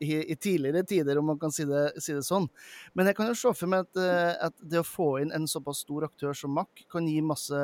i, 0.03 0.11
i, 0.33 0.37
tidligere 0.37 0.83
tider, 0.89 1.21
om 1.21 1.31
man 1.31 1.39
kan 1.41 1.55
si 1.55 1.67
det, 1.69 1.85
si 2.03 2.15
det, 2.17 2.25
sånn. 2.27 2.49
Men 2.99 3.11
jeg 3.11 3.19
kan 3.19 3.31
jo 3.31 3.37
se 3.39 3.53
for 3.57 3.71
meg 3.71 3.87
at, 3.87 4.01
at, 4.49 4.57
det 4.73 4.83
å 4.83 4.87
få 4.87 5.11
inn 5.23 5.31
en 5.37 5.47
såpass 5.51 5.85
stor 5.85 6.09
aktør 6.09 6.35
som 6.37 6.55
Mack 6.57 6.83
kan 6.91 7.07
gi 7.09 7.21
masse 7.23 7.61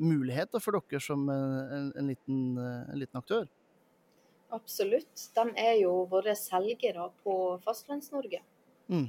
muligheter 0.00 0.62
for 0.62 0.76
dere 0.76 1.00
som 1.02 1.24
en, 1.32 1.88
en, 1.96 2.10
liten, 2.12 2.42
en 2.60 3.00
liten, 3.00 3.20
aktør. 3.20 3.48
Absolutt. 4.52 5.30
De 5.36 5.46
er 5.62 5.78
jo 5.80 5.94
våre 6.10 6.34
selgere 6.36 7.08
på 7.24 7.34
Fastlands-Norge. 7.64 8.42
Mm. 8.90 9.08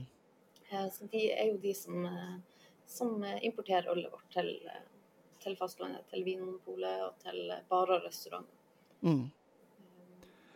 Så 0.93 1.09
de 1.11 1.25
er 1.33 1.51
jo 1.51 1.59
de 1.59 1.73
som, 1.75 2.07
som 2.87 3.19
importerer 3.43 3.91
ølet 3.91 4.13
vårt 4.13 4.31
til 4.37 4.53
til 5.41 5.57
fastlandet, 5.59 6.05
til 6.11 6.25
Vinmonopolet 6.25 7.05
og 7.05 7.15
til 7.23 7.53
barer 7.69 7.97
og 7.97 8.07
restauranter. 8.07 8.57
Mm. 9.01 9.29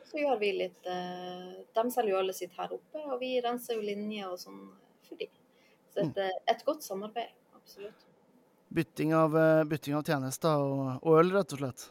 Så 0.05 0.21
gjør 0.21 0.37
vi 0.37 0.51
litt 0.53 0.85
eh, 0.85 1.55
De 1.73 1.83
selger 1.91 2.11
jo 2.13 2.19
alle 2.19 2.35
sitt 2.37 2.53
her 2.55 2.75
oppe, 2.75 3.01
og 3.01 3.17
vi 3.19 3.33
renser 3.43 3.79
jo 3.79 3.85
linjer 3.85 4.29
og 4.29 4.37
sånn 4.39 4.61
for 5.07 5.17
de. 5.19 5.29
Så 5.91 6.03
et, 6.05 6.19
er 6.21 6.37
et 6.51 6.65
godt 6.67 6.85
samarbeid, 6.85 7.33
absolutt. 7.57 8.05
Bytting 8.75 9.13
av, 9.17 9.35
eh, 9.39 9.63
bytting 9.69 9.97
av 9.97 10.05
tjenester 10.05 10.61
og, 10.61 10.87
og 11.01 11.19
øl, 11.21 11.33
rett 11.35 11.57
og 11.57 11.63
slett? 11.63 11.89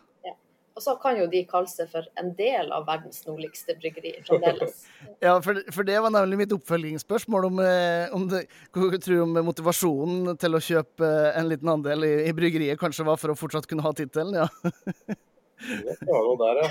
Og 0.74 0.82
så 0.82 0.96
kan 0.98 1.14
jo 1.14 1.28
de 1.30 1.44
kalle 1.46 1.70
seg 1.70 1.86
for 1.92 2.06
en 2.18 2.32
del 2.34 2.72
av 2.74 2.88
verdens 2.88 3.20
nordligste 3.28 3.76
bryggeri 3.78 4.10
fremdeles. 4.26 4.80
ja, 5.24 5.36
for, 5.42 5.60
for, 5.70 5.86
det 5.86 6.00
var 6.02 6.10
nemlig 6.10 6.40
mitt 6.40 6.54
oppfølgingsspørsmål 6.56 7.46
om, 7.46 7.60
eh, 7.62 8.14
om 8.16 8.24
det, 8.30 8.40
hva 8.74 8.88
du 8.90 8.96
tror 9.02 9.22
om 9.22 9.38
motivasjonen 9.46 10.40
til 10.42 10.58
å 10.58 10.62
kjøpe 10.68 11.10
en 11.30 11.46
liten 11.50 11.70
andel 11.70 12.08
i, 12.08 12.14
i 12.26 12.32
bryggeriet 12.34 12.80
kanskje 12.80 13.06
var 13.06 13.20
for 13.22 13.30
å 13.30 13.38
fortsatt 13.38 13.68
kunne 13.70 13.86
ha 13.86 13.92
tittelen, 13.94 14.34
ja. 14.34 14.48
det 15.62 16.10
var 16.10 16.26
noe 16.26 16.40
der, 16.42 16.64
ja. 16.64 16.66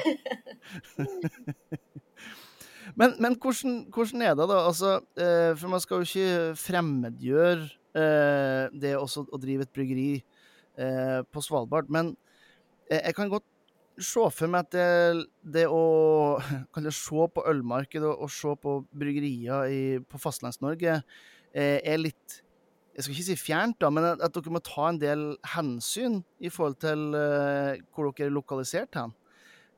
men, 2.99 3.15
men 3.23 3.39
hvordan, 3.39 3.79
hvordan, 3.87 4.27
er 4.27 4.35
det, 4.35 4.49
da? 4.51 4.59
Altså, 4.65 4.97
eh, 5.15 5.53
for 5.55 5.71
man 5.71 5.85
skal 5.85 6.03
jo 6.03 6.09
ikke 6.09 6.59
fremmedgjøre 6.59 7.71
eh, 8.03 8.67
det 8.83 8.97
også 8.99 9.29
å 9.31 9.39
drive 9.39 9.63
et 9.63 9.71
bryggeri 9.79 10.11
på 10.73 11.41
Svalbard. 11.45 11.85
Men 11.93 12.07
jeg 12.89 13.13
kan 13.13 13.29
godt 13.29 13.45
se 14.01 14.23
for 14.33 14.51
meg 14.51 14.65
at 14.65 14.73
det, 14.73 15.25
det 15.55 15.65
å 15.69 16.39
det 16.85 16.95
se 16.95 17.27
på 17.35 17.45
ølmarkedet 17.49 18.07
og, 18.07 18.25
og 18.25 18.31
se 18.33 18.55
på 18.61 18.77
bryggerier 18.89 19.69
i, 19.69 19.83
på 20.01 20.21
Fastlands-Norge 20.21 20.97
eh, 20.97 21.79
er 21.79 22.01
litt 22.01 22.39
Jeg 22.93 23.05
skal 23.05 23.15
ikke 23.15 23.27
si 23.29 23.37
fjernt, 23.39 23.79
da, 23.81 23.89
men 23.93 24.05
at, 24.11 24.23
at, 24.25 24.33
dere 24.35 24.53
må 24.53 24.61
ta 24.65 24.89
en 24.89 25.01
del 25.01 25.27
hensyn 25.55 26.21
i 26.37 26.51
forhold 26.53 26.79
til 26.83 27.17
eh, 27.17 27.81
hvor 27.93 28.11
dere 28.11 28.29
er 28.29 28.35
lokalisert 28.35 28.99
hen. 28.99 29.13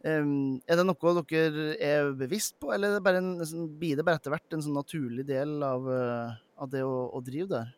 Um, 0.05 0.59
er 0.69 0.77
det 0.77 0.83
noe 0.85 1.13
dere 1.25 1.71
er 1.81 2.11
bevisst 2.13 2.59
på, 2.61 2.69
eller 2.75 2.91
er 2.91 2.99
det 2.99 3.05
bare 3.07 3.21
en, 3.23 3.69
blir 3.79 3.97
det 3.97 4.03
bare 4.05 4.19
etter 4.19 4.35
hvert 4.35 4.53
en 4.53 4.61
sånn 4.61 4.75
naturlig 4.77 5.23
del 5.25 5.63
av, 5.65 5.87
uh, 5.89 6.35
av 6.61 6.69
det 6.69 6.83
å, 6.85 7.07
å 7.09 7.23
drive 7.25 7.49
der? 7.55 7.71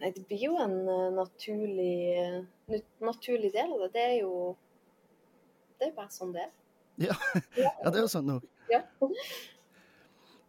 Nei, 0.00 0.12
det 0.12 0.26
blir 0.28 0.42
jo 0.48 0.56
en 0.60 0.76
uh, 0.84 1.08
naturlig, 1.14 1.96
uh, 2.20 2.78
naturlig, 3.04 3.52
del 3.54 3.72
av 3.72 3.84
det. 3.86 3.92
Det 3.94 4.04
er 4.04 4.16
jo 4.20 4.54
Det 5.76 5.88
er 5.88 5.92
bare 5.96 6.12
sånn 6.12 6.32
det 6.34 6.44
er. 6.44 6.54
Ja, 7.08 7.16
ja 7.60 7.90
det 7.90 7.98
er 7.98 8.02
jo 8.04 8.10
sånn 8.12 8.28
nok. 8.28 8.44
Ja. 8.72 8.82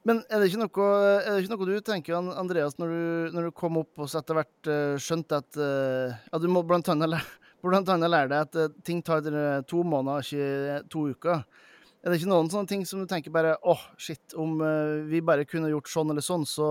Men 0.07 0.21
er 0.31 0.39
det, 0.39 0.53
noe, 0.55 0.85
er 1.19 1.25
det, 1.33 1.41
ikke 1.43 1.51
noe, 1.51 1.67
du 1.67 1.83
tenker, 1.83 2.15
Andreas, 2.39 2.77
når 2.79 2.91
du, 2.93 3.01
når 3.35 3.49
du 3.49 3.55
kom 3.55 3.79
opp 3.81 3.99
og 3.99 4.13
etter 4.19 4.39
hvert 4.39 4.69
uh, 4.71 4.95
skjønte 5.03 5.41
at 5.43 5.59
ja, 5.59 6.39
du 6.39 6.47
må 6.51 6.63
blant 6.67 6.87
annet, 6.91 7.15
lære 7.63 8.31
deg 8.31 8.37
at 8.39 8.77
ting 8.87 9.01
tar 9.03 9.27
to 9.67 9.83
måneder, 9.83 10.23
ikke 10.23 10.83
to 10.91 11.07
uker. 11.11 11.43
Er 12.03 12.13
det 12.13 12.21
ikke 12.21 12.31
noen 12.31 12.51
sånne 12.51 12.71
ting 12.71 12.85
som 12.87 13.01
du 13.01 13.07
tenker 13.09 13.33
bare 13.35 13.57
åh, 13.57 13.75
oh, 13.75 13.87
shit, 13.99 14.35
om 14.39 14.61
vi 15.09 15.23
bare 15.23 15.47
kunne 15.49 15.71
gjort 15.73 15.91
sånn 15.91 16.13
eller 16.13 16.23
sånn, 16.23 16.45
så 16.47 16.69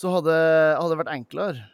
så 0.00 0.14
hadde, 0.14 0.34
hadde 0.78 0.94
det 0.94 1.00
vært 1.02 1.12
enklere? 1.12 1.66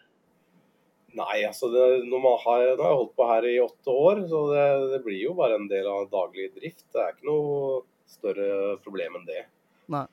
Nei, 1.16 1.38
altså 1.46 1.70
det, 1.72 1.84
nå 2.10 2.18
har 2.42 2.64
jeg 2.64 2.80
holdt 2.82 3.14
på 3.16 3.28
her 3.30 3.46
i 3.48 3.54
åtte 3.62 3.92
år, 3.92 4.24
så 4.28 4.40
det, 4.50 4.64
det, 4.92 4.98
blir 5.06 5.20
jo 5.22 5.36
bare 5.38 5.56
en 5.56 5.68
del 5.70 5.86
av 5.88 6.10
daglig 6.12 6.50
drift. 6.58 6.84
Det 6.92 7.00
er 7.00 7.14
ikke 7.14 7.30
noe 7.30 7.84
større 8.10 8.76
problem 8.84 9.16
enn 9.20 9.28
det. 9.28 9.46
Nei. 9.94 10.04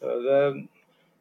Det, 0.00 0.40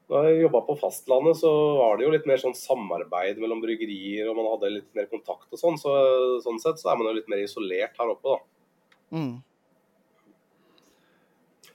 da 0.09 0.23
jeg 0.25 0.41
jobba 0.41 0.63
på 0.65 0.75
fastlandet, 0.81 1.37
så 1.39 1.51
var 1.77 1.99
det 1.99 2.07
jo 2.07 2.13
litt 2.15 2.27
mer 2.27 2.41
sånn 2.41 2.57
samarbeid 2.57 3.39
mellom 3.39 3.61
bryggerier, 3.63 4.27
og 4.31 4.39
man 4.39 4.49
hadde 4.55 4.73
litt 4.79 4.89
mer 4.97 5.07
kontakt 5.11 5.47
og 5.53 5.61
sånn. 5.61 5.79
Så, 5.79 5.93
sånn 6.43 6.59
sett 6.63 6.81
så 6.81 6.91
er 6.91 6.99
man 6.99 7.11
jo 7.11 7.15
litt 7.19 7.29
mer 7.31 7.43
isolert 7.45 7.95
her 8.01 8.15
oppe, 8.15 8.35
da. 8.35 9.15
Mm. 9.15 9.35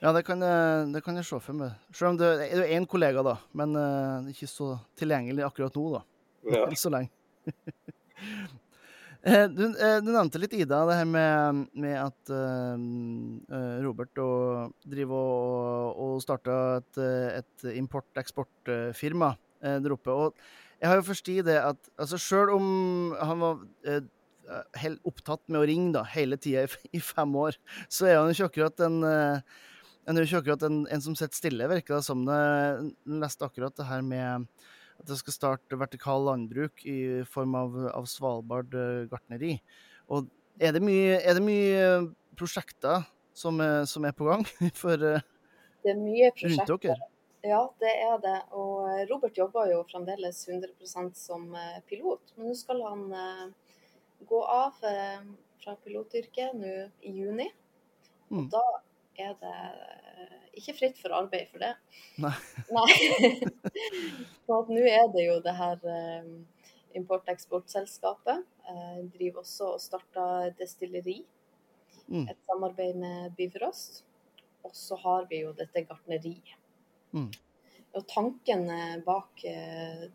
Ja, 0.05 0.11
det 0.13 0.21
kan, 0.21 0.37
jeg, 0.45 0.89
det 0.93 0.99
kan 1.01 1.15
jeg 1.17 1.25
se 1.25 1.39
for 1.41 1.57
meg. 1.57 1.77
Selv 1.89 2.11
om 2.11 2.17
det 2.19 2.27
er 2.45 2.75
én 2.75 2.85
kollega, 2.85 3.23
da. 3.25 3.39
Men 3.57 3.71
uh, 3.73 4.27
ikke 4.29 4.45
så 4.45 4.75
tilgjengelig 4.99 5.47
akkurat 5.47 5.73
nå, 5.79 5.85
da. 5.95 6.01
Ja. 6.45 6.67
Ikke 6.67 6.83
så 6.83 6.93
lenge. 6.93 7.09
Eh, 9.25 9.47
du, 9.49 9.63
eh, 9.81 9.95
du, 10.05 10.11
nevnte 10.13 10.37
litt, 10.37 10.51
Ida, 10.53 10.83
det 10.85 10.99
her 10.99 11.07
med, 11.09 11.63
med 11.81 11.95
at 11.97 12.29
uh, 12.29 12.75
Robert 13.81 14.19
og, 14.21 14.75
driver 14.85 15.17
og, 15.17 15.95
og 16.03 16.19
starter 16.21 16.83
et, 16.83 16.99
et 17.39 17.65
import-eksportfirma 17.71 19.31
uh, 19.33 19.79
der 19.81 19.95
oppe. 19.97 20.13
Og 20.13 20.37
jeg 20.77 20.91
har 20.91 21.01
jo 21.01 21.07
forstått 21.09 21.49
det 21.49 21.57
at 21.57 21.89
altså 21.97 22.21
Sjøl 22.21 22.53
om 22.53 22.69
han 23.17 23.41
var 23.41 23.65
uh, 23.89 24.61
helt 24.83 25.09
opptatt 25.09 25.41
med 25.49 25.63
å 25.63 25.65
ringe 25.73 25.95
da, 25.97 26.05
hele 26.13 26.37
tida 26.37 26.67
i, 26.69 26.83
i, 26.93 27.01
fem 27.01 27.33
år, 27.47 27.57
så 27.89 28.05
er 28.05 28.19
han 28.19 28.29
jo 28.29 28.37
ikke 28.37 28.51
akkurat 28.53 28.85
en 28.85 29.01
en 30.05 30.17
er 30.17 30.21
jo 30.21 30.29
ikke 30.29 30.41
akkurat 30.43 30.65
en, 30.67 30.83
en 30.91 31.01
som 31.01 31.15
sitter 31.17 31.37
stille, 31.37 31.69
virker 31.69 31.97
det 31.97 32.05
som. 32.05 32.21
Jeg 32.29 32.91
leste 33.23 33.47
akkurat 33.47 33.73
det 33.77 33.87
her 33.89 34.03
med 34.05 34.45
at 35.01 35.09
det 35.09 35.17
skal 35.19 35.35
starte 35.35 35.79
vertikal 35.79 36.27
landbruk 36.27 36.85
i 36.87 37.23
form 37.29 37.57
av, 37.57 37.75
av 37.89 38.05
Svalbard 38.09 38.75
uh, 38.77 39.07
gartneri. 39.11 39.57
Og 40.13 40.29
er 40.61 40.75
det 40.75 40.83
mye, 40.85 41.17
er 41.17 41.35
det 41.35 41.43
mye 41.43 41.87
prosjekter 42.37 43.03
som, 43.35 43.59
som, 43.89 44.05
er 44.07 44.15
på 44.15 44.29
gang 44.29 44.45
for 44.83 45.01
uh, 45.01 45.25
Det 45.83 45.95
er 45.95 45.99
mye 45.99 46.31
prosjekter. 46.37 46.69
rundt 46.69 46.87
dere? 46.87 47.11
Ja, 47.45 47.59
det 47.81 47.91
er 48.05 48.15
det. 48.23 48.37
Og 48.57 48.87
eh, 48.89 49.03
Robert 49.09 49.37
jobber 49.37 49.67
jo 49.69 49.83
fremdeles 49.85 50.39
100% 50.49 51.11
som 51.19 51.51
pilot. 51.85 52.31
Men 52.37 52.49
nå 52.49 52.55
skal 52.57 52.81
han 52.81 53.03
gå 54.25 54.39
av 54.49 54.79
fra 54.81 55.75
pilotyrket 55.83 56.57
nå 56.57 56.71
i 57.05 57.13
juni. 57.13 57.45
Og 58.31 58.47
mm. 58.47 58.47
da 58.55 58.63
er 59.19 59.35
det 59.41 59.55
ikke 60.59 60.75
fritt 60.77 60.99
for 61.01 61.15
arbeid 61.15 61.49
for 61.51 61.63
det. 61.63 61.73
Nei. 62.23 62.33
Nei. 62.75 62.89
Så 64.45 64.59
nå 64.69 64.83
er 64.89 65.07
det 65.13 65.25
jo 65.27 65.37
det 65.43 65.55
her 65.57 65.87
eh, 65.91 66.27
import-eksportselskapet. 66.99 68.43
Eh, 68.71 68.99
driver 69.13 69.43
også 69.43 69.73
og 69.75 69.81
starter 69.83 70.51
destilleri. 70.59 71.19
Mm. 72.07 72.27
Et 72.29 72.37
samarbeid 72.47 72.99
med 73.01 73.33
Bifrost. 73.37 74.03
Og 74.65 74.73
så 74.73 74.97
har 75.03 75.27
vi 75.29 75.43
jo 75.43 75.53
dette 75.57 75.85
gartneriet. 75.85 76.55
Mm. 77.15 77.29
Og 77.95 78.07
tanken 78.11 78.69
eh, 78.71 78.95
bak 79.05 79.43
eh, 79.47 80.07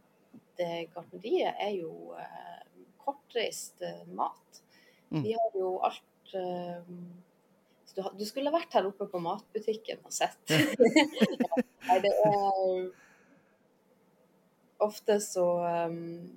det 0.61 0.73
gartneriet 0.95 1.61
er 1.61 1.77
jo 1.79 2.17
eh, 2.19 2.65
kortreist 3.01 3.83
eh, 3.87 4.03
mat. 4.17 4.63
Mm. 5.11 5.23
Vi 5.25 5.37
har 5.37 5.59
jo 5.59 5.77
alt 5.87 6.07
du, 7.96 8.03
du, 8.18 8.24
skulle 8.29 8.53
vært 8.55 8.74
her 8.76 8.88
oppe 8.88 9.07
på 9.11 9.20
matbutikken 9.22 10.03
og 10.07 10.14
sett. 10.14 10.40
Nei, 11.88 11.98
det 12.05 12.12
er 12.26 12.90
Ofte 14.81 15.18
så 15.20 15.44
um, 15.90 16.31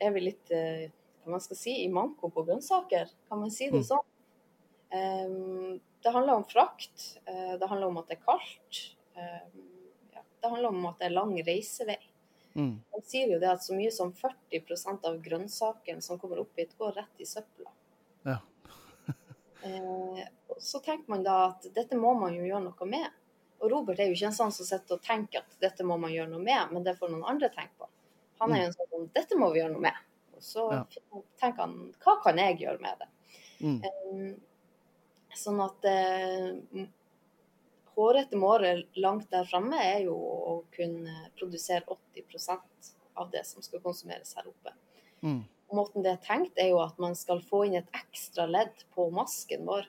er 0.00 0.12
vi 0.14 0.22
litt 0.24 0.52
uh, 0.54 0.86
hva 1.24 1.34
man 1.34 1.42
skal 1.44 1.58
si, 1.60 1.74
i 1.84 1.90
manko 1.92 2.30
på 2.32 2.44
grønnsaker. 2.46 3.10
Kan 3.28 3.42
man 3.42 3.52
si 3.52 3.68
det 3.68 3.82
mm. 3.82 3.88
sånn? 3.90 4.06
Um, 4.96 5.74
det 6.00 6.12
handler 6.14 6.40
om 6.40 6.46
frakt. 6.48 7.18
Uh, 7.28 7.58
det 7.60 7.68
handler 7.68 7.90
om 7.90 8.00
at 8.00 8.08
det 8.08 8.16
er 8.16 8.22
kaldt. 8.24 8.80
Um, 9.12 9.66
ja, 10.14 10.24
det 10.24 10.52
handler 10.54 10.72
om 10.72 10.88
at 10.88 11.02
det 11.02 11.10
er 11.10 11.16
lang 11.18 11.34
reisevei. 11.44 11.98
Mm. 12.56 12.78
Man 12.94 13.04
sier 13.04 13.34
jo 13.34 13.40
det 13.42 13.52
at 13.52 13.64
så 13.64 13.76
mye 13.76 13.92
som 13.92 14.14
40% 14.16 15.04
av 15.10 15.20
grønnsakene 15.20 16.04
som 16.04 16.20
kommer 16.22 16.40
opp 16.40 16.56
hit, 16.56 16.72
går 16.80 16.96
rett 16.96 17.20
i 17.20 17.28
søpla. 17.28 17.74
Ja. 18.24 18.38
Uh, 19.66 20.22
så 20.62 20.80
tenker 20.84 21.10
man 21.10 21.24
da 21.26 21.36
at 21.50 21.68
dette 21.74 21.98
må 21.98 22.14
man 22.18 22.34
jo 22.36 22.46
gjøre 22.46 22.64
noe 22.68 22.88
med. 22.90 23.06
Og 23.60 23.70
Robert 23.72 24.00
er 24.00 24.10
jo 24.10 24.16
ikke 24.16 24.30
en 24.30 24.36
sånn 24.38 24.54
som 24.54 24.68
sitter 24.68 24.98
og 24.98 25.04
tenker 25.04 25.42
at 25.42 25.60
dette 25.62 25.84
må 25.86 25.96
man 26.00 26.12
gjøre 26.12 26.30
noe 26.32 26.42
med, 26.44 26.72
men 26.72 26.84
det 26.84 26.96
får 26.98 27.12
noen 27.12 27.24
andre 27.28 27.48
tenke 27.54 27.72
på. 27.80 27.88
Han 28.42 28.52
er 28.52 28.66
jo 28.66 28.68
en 28.68 28.76
sånn 28.76 28.90
som 28.92 29.06
dette 29.16 29.38
må 29.40 29.48
vi 29.52 29.62
gjøre 29.62 29.72
noe 29.72 29.86
med. 29.86 30.02
Og 30.36 30.44
så 30.44 30.66
ja. 30.74 30.82
tenker 31.40 31.62
han 31.64 31.78
hva 32.04 32.18
kan 32.24 32.40
jeg 32.40 32.60
gjøre 32.60 32.82
med 32.84 33.00
det? 33.00 33.08
Mm. 33.64 33.78
Um, 34.12 34.34
sånn 35.36 35.62
at 35.64 35.88
uh, 35.88 36.84
hårete 37.96 38.36
måre 38.40 38.74
langt 39.00 39.30
der 39.32 39.48
framme 39.48 39.80
er 39.80 40.04
jo 40.04 40.16
å 40.16 40.56
kunne 40.76 41.30
produsere 41.38 41.96
80% 42.16 42.92
av 43.16 43.30
det 43.32 43.46
som 43.48 43.64
skal 43.64 43.80
konsumeres 43.84 44.36
her 44.36 44.48
oppe. 44.50 44.74
Mm. 45.24 45.40
Måten 45.74 46.04
det 46.04 46.12
er 46.14 46.22
tenkt, 46.22 46.58
er 46.62 46.70
jo 46.70 46.78
at 46.84 46.98
man 47.02 47.16
skal 47.18 47.40
få 47.42 47.64
inn 47.66 47.74
et 47.80 47.88
ekstra 47.96 48.46
ledd 48.46 48.84
på 48.94 49.08
masken 49.14 49.66
vår 49.66 49.88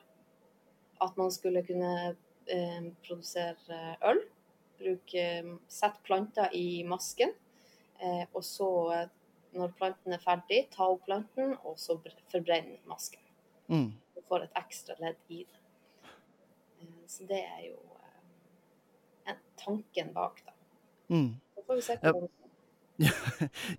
at 1.00 1.16
man 1.16 1.30
skulle 1.32 1.62
kunne 1.62 2.16
eh, 2.46 2.92
produsere 3.06 3.96
øl. 4.04 4.20
Bruke, 4.78 5.24
sette 5.68 6.02
planter 6.06 6.54
i 6.54 6.84
masken. 6.86 7.32
Eh, 7.98 8.24
og 8.32 8.44
så, 8.44 8.68
når 9.52 9.72
planten 9.78 10.14
er 10.14 10.22
ferdig, 10.22 10.64
ta 10.74 10.86
opp 10.86 11.04
planten, 11.06 11.56
og 11.66 11.78
så 11.82 11.98
forbrenne 12.30 12.78
masken. 12.86 13.22
Mm. 13.66 13.90
Du 14.14 14.22
får 14.28 14.46
et 14.46 14.60
ekstra 14.60 14.94
ledd 15.02 15.18
i 15.34 15.42
det. 15.42 15.62
Eh, 16.82 17.02
så 17.10 17.26
det 17.30 17.42
er 17.42 17.64
jo 17.70 17.78
eh, 19.26 19.40
tanken 19.58 20.14
bak, 20.14 20.42
da. 20.46 20.54
Mm. 21.10 21.32
Så 21.54 21.66
får 21.66 21.80
vi 21.80 21.86
se 21.88 21.98
hva 22.02 22.14
ja. 22.14 22.47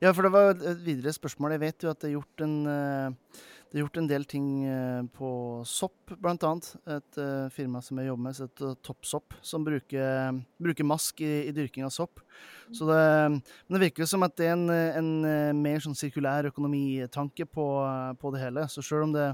Ja, 0.03 0.11
for 0.13 0.25
det 0.25 0.33
var 0.33 0.53
et 0.55 0.83
videre 0.85 1.13
spørsmål. 1.15 1.57
Jeg 1.57 1.65
vet 1.65 1.85
jo 1.85 1.91
at 1.91 2.01
det 2.01 2.09
er 2.09 2.17
gjort 2.17 2.45
en 2.45 2.59
uh 2.67 3.47
det 3.69 3.77
er 3.77 3.83
gjort 3.83 3.97
en 4.01 4.07
del 4.09 4.23
ting 4.25 4.45
eh, 4.65 5.01
på 5.13 5.27
sopp, 5.69 6.15
bl.a. 6.17 6.53
Et 6.95 7.17
uh, 7.21 7.49
firma 7.53 7.81
som 7.85 7.99
jeg 8.01 8.09
jobber 8.09 8.23
med, 8.25 8.35
som 8.35 8.47
heter 8.47 8.71
Toppsopp, 8.85 9.35
som 9.45 9.65
bruker, 9.65 10.39
bruker 10.57 10.87
mask 10.89 11.21
i, 11.21 11.29
i, 11.45 11.51
dyrking 11.53 11.85
av 11.85 11.93
sopp. 11.93 12.23
Så 12.73 12.87
det, 12.89 13.03
men 13.29 13.75
det 13.75 13.83
virker 13.83 14.09
som 14.09 14.25
at 14.25 14.33
det 14.41 14.47
er 14.47 14.55
en, 14.55 14.71
en 14.73 15.11
eh, 15.29 15.51
mer 15.53 15.85
sånn 15.85 15.97
sirkulær 15.97 16.49
økonomitanke 16.49 17.45
på, 17.45 17.67
på, 18.17 18.31
det 18.33 18.41
hele. 18.41 18.65
Så 18.73 18.81
selv 18.85 19.05
om 19.05 19.13
det 19.13 19.27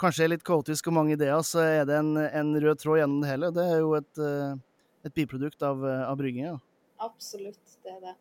kanskje 0.00 0.24
er 0.24 0.32
litt 0.32 0.46
kaotisk 0.48 0.88
og 0.88 0.96
mange 1.02 1.18
ideer, 1.18 1.42
så 1.44 1.60
er 1.66 1.84
det 1.88 1.98
en, 2.00 2.14
en 2.16 2.54
rød 2.56 2.80
tråd 2.80 3.02
gjennom 3.02 3.20
det 3.20 3.34
hele. 3.34 3.52
Det 3.52 3.66
er 3.68 3.82
jo 3.82 3.92
et, 4.00 4.24
et 5.04 5.16
biprodukt 5.20 5.68
av, 5.68 5.84
av 6.06 6.16
brygginga. 6.16 6.56
Absolutt, 7.04 7.76
det 7.84 7.98
er 7.98 8.00
det. 8.06 8.16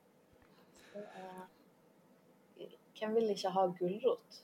Hvem 2.97 3.15
vil 3.15 3.31
ikke 3.33 3.53
ha 3.53 3.69
gulrot? 3.77 4.43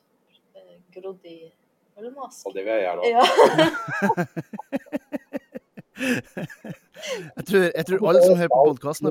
grodd 0.94 1.26
i 1.26 1.52
ølmask. 2.00 2.48
Og 2.48 2.56
det 2.56 2.64
vil 2.66 2.74
jeg 2.74 2.84
gjøre 2.86 3.00
òg. 3.00 3.06
Ja. 3.14 3.24
jeg, 7.38 7.46
tror, 7.48 7.64
jeg 7.70 7.86
tror 7.88 8.08
alle 8.10 8.22
som 8.26 8.38
hører 8.40 8.54
på 8.54 8.66
podkasten. 8.72 9.06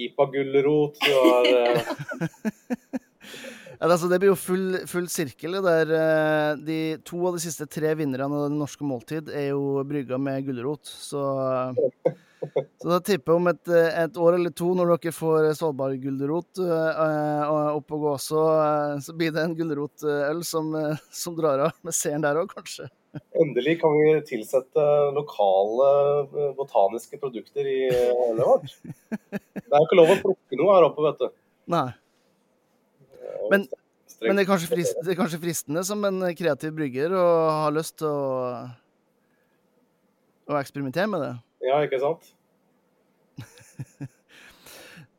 IPA-gulrot, 0.00 0.94
du 1.00 1.12
har 1.18 1.44
eh, 1.54 1.80
Ja, 3.74 3.88
altså, 3.90 4.06
det 4.08 4.20
blir 4.22 4.30
jo 4.30 4.38
full, 4.38 4.68
full 4.88 5.08
sirkel. 5.12 5.58
der 5.64 5.90
eh, 5.98 6.50
de 6.62 6.78
To 7.04 7.18
av 7.28 7.32
de 7.36 7.42
siste 7.42 7.66
tre 7.68 7.90
vinnerne 7.98 8.30
av 8.30 8.46
det 8.46 8.56
norske 8.60 8.86
måltid 8.86 9.28
er 9.34 9.50
jo 9.50 9.82
brygga 9.84 10.16
med 10.20 10.46
gulrot. 10.46 10.86
Så, 10.86 11.20
så 12.52 12.90
da 12.90 12.98
tipper 13.04 13.32
jeg 13.32 13.40
om 13.40 13.50
et, 13.50 13.70
et, 13.74 14.18
år 14.20 14.36
eller 14.38 14.52
to, 14.56 14.72
når 14.76 14.94
dere 14.94 15.14
får 15.14 15.48
Svalbard-gulrot 15.58 16.60
uh, 16.64 17.76
opp 17.76 17.94
og 17.96 18.04
gå, 18.08 18.16
så, 18.22 18.42
så 19.04 19.14
blir 19.16 19.32
det 19.34 19.44
en 19.44 19.56
gulrotøl 19.58 20.44
som, 20.46 20.74
som 21.12 21.38
drar 21.38 21.68
av 21.68 21.80
med 21.86 21.96
seeren 21.96 22.24
der 22.24 22.42
òg, 22.42 22.52
kanskje. 22.54 22.90
Endelig 23.38 23.78
kan 23.80 23.94
vi 23.94 24.14
tilsette 24.26 24.84
lokale 25.14 25.88
botaniske 26.58 27.18
produkter 27.22 27.66
i 27.68 27.80
ølet 27.92 28.42
vårt. 28.42 28.74
Det 29.54 29.70
er 29.70 29.80
jo 29.80 29.86
ikke 29.86 29.98
lov 29.98 30.10
å 30.12 30.16
plukke 30.20 30.58
noe 30.58 30.74
her 30.76 30.86
oppe, 30.86 31.02
vet 31.02 31.22
du. 31.22 31.28
Nei. 31.74 31.86
Men, 33.50 33.64
men 34.22 34.38
det, 34.38 34.44
er 34.44 34.66
frist, 34.68 34.98
det, 35.00 35.14
er 35.14 35.18
kanskje 35.18 35.40
fristende 35.42 35.82
som 35.86 36.04
en 36.06 36.20
kreativ 36.36 36.74
brygger 36.76 37.14
å 37.18 37.24
ha 37.64 37.72
lyst 37.74 37.96
til 38.02 38.10
å, 38.10 38.60
å 40.50 40.58
eksperimentere 40.60 41.10
med 41.10 41.24
det? 41.24 41.32
Ja, 41.64 41.80
ikke 41.84 42.00
sant? 42.02 42.32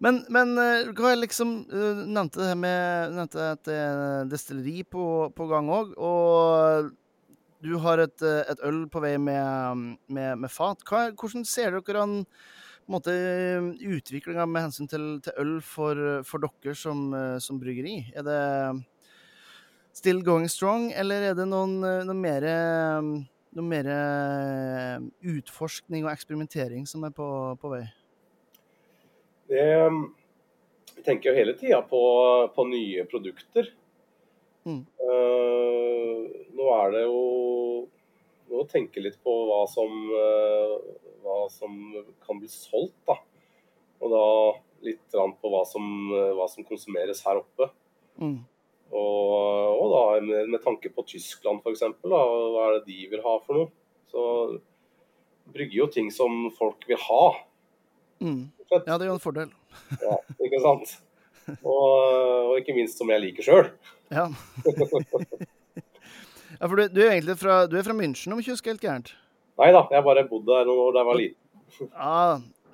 men, 0.03 0.21
men 0.31 0.53
eh, 0.61 0.91
hva 0.95 1.11
jeg 1.11 1.23
liksom 1.23 1.55
uh, 1.67 2.03
Nevnte 2.05 2.45
det 2.45 2.53
med 2.59 3.15
nevnte 3.15 3.49
at 3.55 3.65
det 3.67 3.75
er 3.75 4.29
destilleri 4.31 4.85
på, 4.87 5.05
på 5.35 5.49
gang 5.49 5.71
òg. 5.73 5.95
Og 5.97 6.91
du 7.65 7.73
har 7.81 8.03
et, 8.03 8.21
et, 8.21 8.61
øl 8.67 8.83
på 8.91 9.01
vei 9.01 9.15
med, 9.17 9.97
med, 10.05 10.35
med 10.43 10.51
fat. 10.53 10.85
Hva, 10.85 11.07
hvordan 11.17 11.47
ser 11.49 11.73
dere 11.73 12.03
an 12.03 12.19
utviklinga 12.85 14.45
med 14.45 14.67
hensyn 14.67 14.89
til, 14.91 15.07
til 15.25 15.39
øl 15.41 15.55
for, 15.65 15.97
for, 16.27 16.45
dere 16.45 16.75
som, 16.77 17.07
som, 17.41 17.57
bryggeri? 17.57 18.03
Er 18.13 18.27
det 18.27 18.43
still 19.97 20.21
going 20.21 20.45
strong, 20.51 20.91
eller 20.93 21.31
er 21.31 21.39
det 21.39 21.47
noen, 21.49 21.79
noe 21.81 22.19
mer 22.19 22.45
noe 23.55 23.65
mer 23.67 23.87
utforskning 25.23 26.03
og 26.05 26.11
eksperimentering 26.11 26.83
som 26.89 27.05
er 27.07 27.13
på, 27.15 27.27
på 27.61 27.71
vei? 27.71 27.85
Det, 29.47 29.65
vi 30.95 31.03
tenker 31.05 31.29
jo 31.29 31.37
hele 31.37 31.53
tida 31.57 31.81
på, 31.85 32.01
på, 32.55 32.65
nye 32.69 33.05
produkter. 33.09 33.69
Mm. 34.65 34.81
Uh, 35.01 36.25
nå 36.57 36.69
er 36.79 36.95
det 36.95 37.03
jo 37.05 37.19
å 38.55 38.65
tenke 38.71 39.03
litt 39.03 39.17
på 39.23 39.33
hva 39.49 39.61
som, 39.69 39.93
uh, 40.09 40.75
hva 41.25 41.45
som 41.53 41.77
kan 42.25 42.41
bli 42.41 42.49
solgt. 42.49 42.97
da. 43.07 43.19
Og 44.01 44.11
da 44.11 44.25
litt 44.85 45.15
på 45.41 45.51
hva 45.51 45.63
som, 45.67 45.85
hva 46.37 46.47
som 46.51 46.65
konsumeres 46.67 47.23
her 47.25 47.41
oppe. 47.41 47.69
Mm. 48.21 48.39
Og, 48.93 49.81
og, 49.81 49.87
da 49.91 50.03
med, 50.25 50.51
med 50.53 50.61
tanke 50.63 50.91
på 50.93 51.05
Tyskland 51.09 51.63
f.eks. 51.65 51.83
Hva 52.05 52.21
er 52.67 52.77
det 52.77 52.85
de 52.89 53.07
vil 53.11 53.23
ha 53.25 53.35
for 53.43 53.57
noe? 53.57 53.71
Så 54.11 54.21
brygger 55.55 55.79
jo 55.81 55.89
ting 55.91 56.11
som 56.13 56.47
folk 56.57 56.85
vil 56.89 56.99
ha. 57.01 57.23
Mm. 58.23 58.45
Ja, 58.71 58.97
det 58.97 59.05
er 59.05 59.09
jo 59.09 59.17
en 59.17 59.23
fordel. 59.23 59.51
ja, 60.01 60.17
ikke 60.41 60.61
sant. 60.63 60.95
Og, 61.61 61.91
og 62.49 62.55
ikke 62.57 62.73
minst 62.77 62.97
som 63.01 63.11
jeg 63.13 63.21
liker 63.21 63.45
sjøl. 63.45 63.69
Ja. 64.13 64.25
ja, 66.59 66.65
for 66.65 66.75
du, 66.79 66.87
du, 66.89 67.01
er 67.03 67.15
egentlig 67.15 67.37
fra, 67.41 67.65
du 67.69 67.77
er 67.77 67.85
fra 67.85 67.97
München, 67.97 68.33
om 68.33 68.41
ikke 68.41 68.55
husker 68.55 68.73
helt 68.73 68.83
gærent? 68.83 69.13
Nei 69.61 69.71
da, 69.71 69.85
jeg 69.93 70.03
bare 70.03 70.25
bodde 70.27 70.51
der 70.51 70.67
noen 70.67 70.81
år 70.87 70.95
da 70.95 71.03
jeg 71.03 71.09
var 71.11 71.21
liten. 71.21 71.41
Ja, 71.95 72.19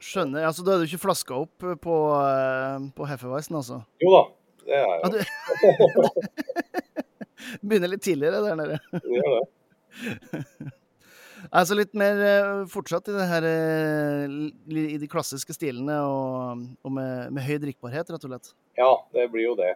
skjønner. 0.02 0.46
Altså, 0.50 0.64
Da 0.66 0.76
er 0.76 0.82
du 0.82 0.90
ikke 0.90 1.06
flaska 1.06 1.38
opp 1.44 1.68
på, 1.84 1.98
eh, 2.18 2.78
på 2.96 3.10
Hefeweisen, 3.10 3.60
altså? 3.60 3.82
Jo 4.04 4.14
da, 4.16 4.24
det 4.68 4.78
er 4.78 4.86
jeg. 4.92 5.12
Du... 5.14 5.18
Begynner 7.68 7.92
litt 7.92 8.06
tidligere 8.06 8.44
der 8.46 8.60
nede. 8.60 8.78
Gjør 9.02 9.34
det. 9.40 9.46
Altså 11.50 11.76
litt 11.76 11.96
mer 11.98 12.20
eh, 12.22 12.50
fortsatt 12.70 13.10
i 13.10 13.16
det 13.16 13.26
her 13.28 13.46
eh, 13.50 14.36
i 14.94 15.00
de 15.02 15.08
klassiske 15.10 15.56
stilene 15.58 15.98
og, 16.06 16.62
og 16.86 16.94
med, 16.94 17.32
med, 17.34 17.44
høy 17.48 17.58
drikkbarhet, 17.64 18.12
rett 18.14 18.28
og 18.28 18.30
slett? 18.30 18.52
Ja, 18.78 18.92
det 19.16 19.26
blir 19.34 19.50
jo 19.50 19.56
det. 19.60 19.74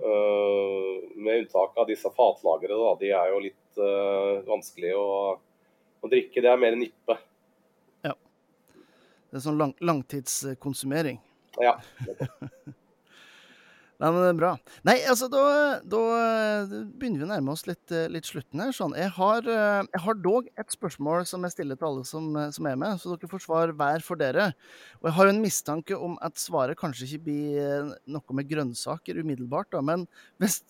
Uh, 0.00 1.02
med 1.20 1.42
unntak 1.42 1.74
av 1.76 1.90
disse 1.90 2.08
fatlagrene, 2.14 2.78
da. 2.78 2.94
De 3.02 3.10
er 3.12 3.34
jo 3.34 3.42
litt 3.42 3.82
uh, 3.82 4.40
vanskelig 4.46 4.94
å 4.96 5.08
å 6.00 6.08
drikke, 6.08 6.42
det 6.42 6.50
er 6.50 6.60
mer 6.60 6.76
nippe. 6.78 7.16
Ja. 8.06 8.14
Det 9.30 9.40
er 9.40 9.44
sånn 9.44 9.60
lang, 9.60 9.74
langtidskonsumering. 9.84 11.20
Ja. 11.60 11.76
Nei, 14.00 14.08
men 14.08 14.22
det 14.22 14.28
er 14.30 14.38
bra. 14.38 14.50
Nei, 14.88 14.94
altså, 15.12 15.28
da, 15.28 15.42
da 15.84 16.00
begynner 16.96 17.20
vi 17.20 17.26
å 17.26 17.30
nærme 17.30 17.52
oss 17.52 17.66
litt, 17.68 17.92
litt 18.08 18.28
slutten 18.28 18.62
her. 18.64 18.72
Sånn. 18.72 18.94
Jeg, 18.96 19.12
har, 19.18 19.44
jeg, 19.44 20.00
har, 20.06 20.20
dog 20.24 20.48
et 20.56 20.72
spørsmål 20.72 21.26
som 21.28 21.44
jeg 21.44 21.52
stiller 21.52 21.76
til 21.76 21.90
alle 21.90 22.06
som, 22.08 22.30
som, 22.56 22.68
er 22.70 22.78
med, 22.80 22.96
så 23.02 23.12
dere 23.12 23.28
får 23.28 23.44
svar 23.44 23.74
hver 23.76 24.06
for 24.06 24.20
dere. 24.20 24.50
Og 25.02 25.10
jeg 25.10 25.16
har 25.18 25.32
en 25.32 25.42
mistanke 25.44 25.98
om 26.00 26.16
at 26.24 26.40
svaret 26.40 26.80
kanskje 26.80 27.10
ikke 27.10 27.26
blir 27.28 27.90
noe 28.08 28.38
med 28.38 28.48
grønnsaker 28.48 29.20
umiddelbart, 29.20 29.68
da. 29.76 29.84
Men 29.84 30.08
hvis, 30.40 30.62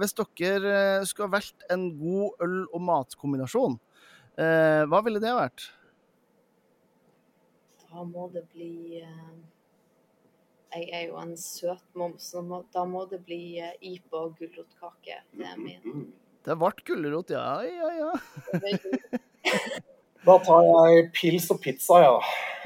hvis 0.00 0.16
dere 0.16 1.04
skulle 1.04 1.28
ha 1.28 1.36
valgt 1.36 1.68
en 1.68 1.90
god 2.00 2.48
øl- 2.48 2.70
og 2.72 2.88
matkombinasjon, 2.88 3.76
Eh, 4.38 4.84
hva 4.86 5.00
ville 5.02 5.18
det 5.18 5.34
vært? 5.34 5.64
Da 7.88 8.04
må 8.06 8.28
det 8.30 8.44
bli 8.52 9.00
eh, 9.02 9.32
Jeg 10.74 10.88
er 10.92 11.04
jo 11.08 11.16
en 11.16 11.36
søt 11.40 11.84
moms, 11.96 12.30
så 12.32 12.42
da 12.74 12.84
må 12.84 13.06
det 13.08 13.22
bli 13.24 13.58
eh, 13.62 13.76
IPA 13.80 14.20
og 14.20 14.34
gulrotkake. 14.36 15.22
Det 15.32 15.46
er 15.48 15.60
min. 15.60 16.08
Det 16.44 16.56
ble 16.60 16.72
gulrot, 16.90 17.32
ja. 17.32 17.44
Ja, 17.64 17.88
ja. 17.96 18.10
da 20.28 20.36
tar 20.44 20.66
jeg 20.68 21.06
pils 21.16 21.48
og 21.54 21.62
pizza, 21.64 22.02
ja. 22.04 22.18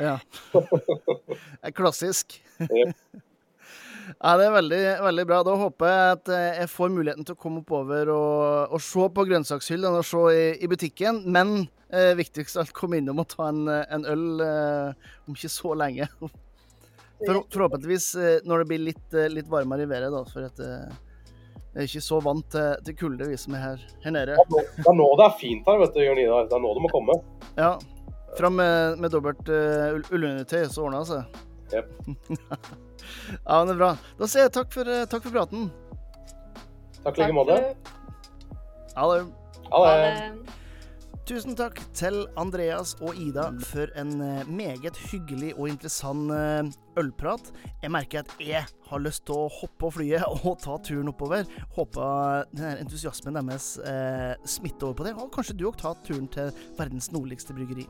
ja. 0.02 0.16
Det 0.58 1.70
er 1.70 1.76
Klassisk. 1.76 2.40
Ja, 2.58 4.34
Det 4.38 4.46
er 4.48 4.54
veldig, 4.58 4.82
veldig 5.06 5.26
bra. 5.30 5.40
Da 5.46 5.54
håper 5.62 5.90
jeg 5.92 6.16
at 6.16 6.32
eh, 6.34 6.60
jeg 6.62 6.70
får 6.74 6.94
muligheten 6.94 7.26
til 7.26 7.36
å 7.36 7.42
komme 7.42 7.62
oppover 7.62 8.10
og, 8.14 8.74
og 8.74 8.82
se 8.82 9.08
på 9.14 9.26
grønnsakshyllen 9.30 9.98
og 9.98 10.06
se 10.06 10.22
i, 10.34 10.46
i 10.58 10.70
butikken. 10.70 11.22
Men 11.32 11.68
eh, 11.94 12.12
viktigst 12.18 12.58
av 12.58 12.66
alt 12.66 12.74
komme 12.76 12.98
innom 12.98 13.22
og 13.22 13.30
ta 13.30 13.50
en, 13.52 13.68
en 13.70 14.08
øl 14.10 14.42
eh, 14.46 15.12
om 15.26 15.38
ikke 15.38 15.52
så 15.52 15.76
lenge. 15.78 16.10
For, 17.22 17.40
forhåpentligvis 17.54 18.10
eh, 18.18 18.36
når 18.48 18.62
det 18.62 18.68
blir 18.72 18.84
litt, 18.90 19.06
eh, 19.14 19.30
litt, 19.32 19.48
varmere 19.50 19.86
i 19.86 19.90
været, 19.90 20.12
da. 20.14 20.22
For 20.28 20.48
at 20.48 20.62
jeg 20.62 21.78
er 21.80 21.88
ikke 21.88 22.04
så 22.04 22.18
vant 22.20 22.46
til, 22.52 22.84
til 22.84 22.98
kulde, 22.98 23.30
vi 23.30 23.38
som 23.40 23.56
er 23.56 23.64
her, 23.64 23.86
her 24.04 24.14
nede. 24.14 24.36
Det 24.50 24.84
er 24.84 24.98
nå 24.98 25.08
det 25.20 25.28
er 25.28 25.38
fint 25.40 25.68
her, 25.70 25.80
vet 25.80 25.96
du, 25.96 26.02
Jørn 26.04 26.20
Idar. 26.20 26.50
Det 26.50 26.58
er 26.58 26.64
nå 26.64 26.74
det 26.76 26.84
må 26.84 26.92
komme. 26.92 27.16
Ja. 27.56 27.72
Fram 28.36 28.56
med, 28.56 29.00
med 29.00 29.12
dobbelt 29.12 29.48
uh, 29.52 29.98
ullundertøy, 30.12 30.64
så 30.72 30.86
ordner 30.86 31.04
det 31.04 31.10
seg. 31.12 31.42
Yep. 31.72 32.78
Ja, 33.44 33.58
men 33.58 33.66
det 33.66 33.74
er 33.74 33.80
bra. 33.80 33.92
Da 34.18 34.28
sier 34.30 34.46
jeg 34.46 34.54
takk 34.54 34.72
for, 34.74 34.88
eh, 34.88 35.04
takk 35.10 35.24
for 35.26 35.34
praten. 35.34 35.68
Takk 37.02 37.18
i 37.18 37.24
like 37.24 37.36
måte. 37.36 37.58
Ha 38.96 39.06
det. 39.10 39.22
Ha 39.72 39.80
det. 39.88 40.60
Tusen 41.22 41.54
takk 41.54 41.76
til 41.94 42.24
Andreas 42.34 42.96
og 42.98 43.14
Ida 43.14 43.44
for 43.62 43.92
en 44.00 44.16
eh, 44.26 44.48
meget 44.50 44.96
hyggelig 45.06 45.52
og 45.54 45.68
interessant 45.70 46.32
eh, 46.34 46.70
ølprat. 46.98 47.52
Jeg 47.78 47.92
merker 47.94 48.24
at 48.24 48.32
jeg 48.42 48.64
har 48.88 49.02
lyst 49.04 49.22
til 49.28 49.44
å 49.44 49.50
hoppe 49.60 49.84
på 49.84 49.92
flyet 50.00 50.26
og 50.42 50.56
ta 50.64 50.80
turen 50.82 51.12
oppover. 51.12 51.46
Håper 51.76 52.48
den 52.50 52.80
entusiasmen 52.82 53.38
deres 53.38 53.76
eh, 53.86 54.34
smitter 54.42 54.88
over 54.88 54.98
på 54.98 55.06
det, 55.06 55.12
og 55.14 55.30
kanskje 55.36 55.54
du 55.60 55.68
òg 55.70 55.78
tar 55.78 56.00
turen 56.02 56.26
til 56.26 56.50
verdens 56.80 57.12
nordligste 57.14 57.54
bryggeri. 57.54 57.86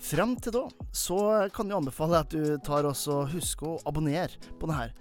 Fram 0.00 0.32
til 0.40 0.56
da 0.56 0.62
så 0.96 1.18
kan 1.54 1.68
jeg 1.68 1.76
anbefale 1.76 2.22
at 2.24 2.32
du 2.32 2.56
tar 2.64 2.88
også 2.88 3.26
husk 3.34 3.66
å 3.68 3.74
abonnere 3.86 4.40
på 4.56 4.66
denne. 4.66 4.80
her. 4.80 4.96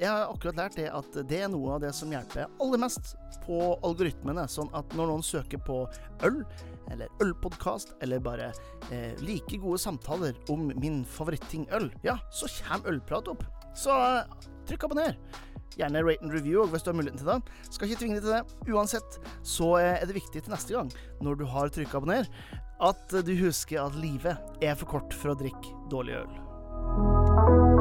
jeg 0.00 0.08
har 0.08 0.32
akkurat 0.32 0.58
lært 0.58 0.80
det 0.80 0.88
at 0.90 1.20
det 1.28 1.38
er 1.44 1.52
noe 1.52 1.76
av 1.76 1.84
det 1.84 1.92
som 1.96 2.10
hjelper 2.10 2.48
aller 2.60 2.82
mest 2.82 3.14
på 3.44 3.60
algoritmene. 3.86 4.48
Sånn 4.50 4.72
at 4.76 4.96
når 4.98 5.12
noen 5.12 5.24
søker 5.24 5.62
på 5.62 5.84
øl, 6.26 6.42
eller 6.92 7.10
ølpodkast, 7.22 7.94
eller 8.04 8.22
bare 8.22 8.52
eh, 8.90 9.16
like 9.24 9.58
gode 9.62 9.80
samtaler 9.82 10.36
om 10.52 10.70
min 10.80 11.02
favoritting 11.04 11.66
øl, 11.76 11.90
ja, 12.06 12.18
så 12.32 12.50
kommer 12.60 12.94
ølprat 12.94 13.30
opp. 13.32 13.44
Så 13.76 13.92
trykk 14.68 14.88
abonner. 14.88 15.18
Gjerne 15.76 16.00
rate 16.06 16.24
and 16.24 16.32
review 16.32 16.64
hvis 16.72 16.84
du 16.84 16.90
har 16.90 16.96
muligheten 16.96 17.20
til 17.20 17.28
det. 17.28 17.40
Skal 17.68 17.90
ikke 17.90 18.00
tvinge 18.00 18.20
deg 18.20 18.24
til 18.24 18.36
det. 18.38 18.72
Uansett 18.72 19.18
så 19.44 19.74
er 19.82 20.06
det 20.08 20.16
viktig 20.16 20.46
til 20.46 20.54
neste 20.54 20.76
gang, 20.78 20.92
når 21.20 21.42
du 21.42 21.46
har 21.52 21.72
trykka 21.72 22.00
abonner, 22.00 22.30
at 22.80 23.16
du 23.24 23.32
husker 23.40 23.84
at 23.84 23.96
livet 24.00 24.64
er 24.64 24.76
for 24.76 24.96
kort 24.96 25.16
for 25.16 25.32
å 25.32 25.40
drikke 25.40 25.76
dårlig 25.92 26.20
øl. 26.24 27.75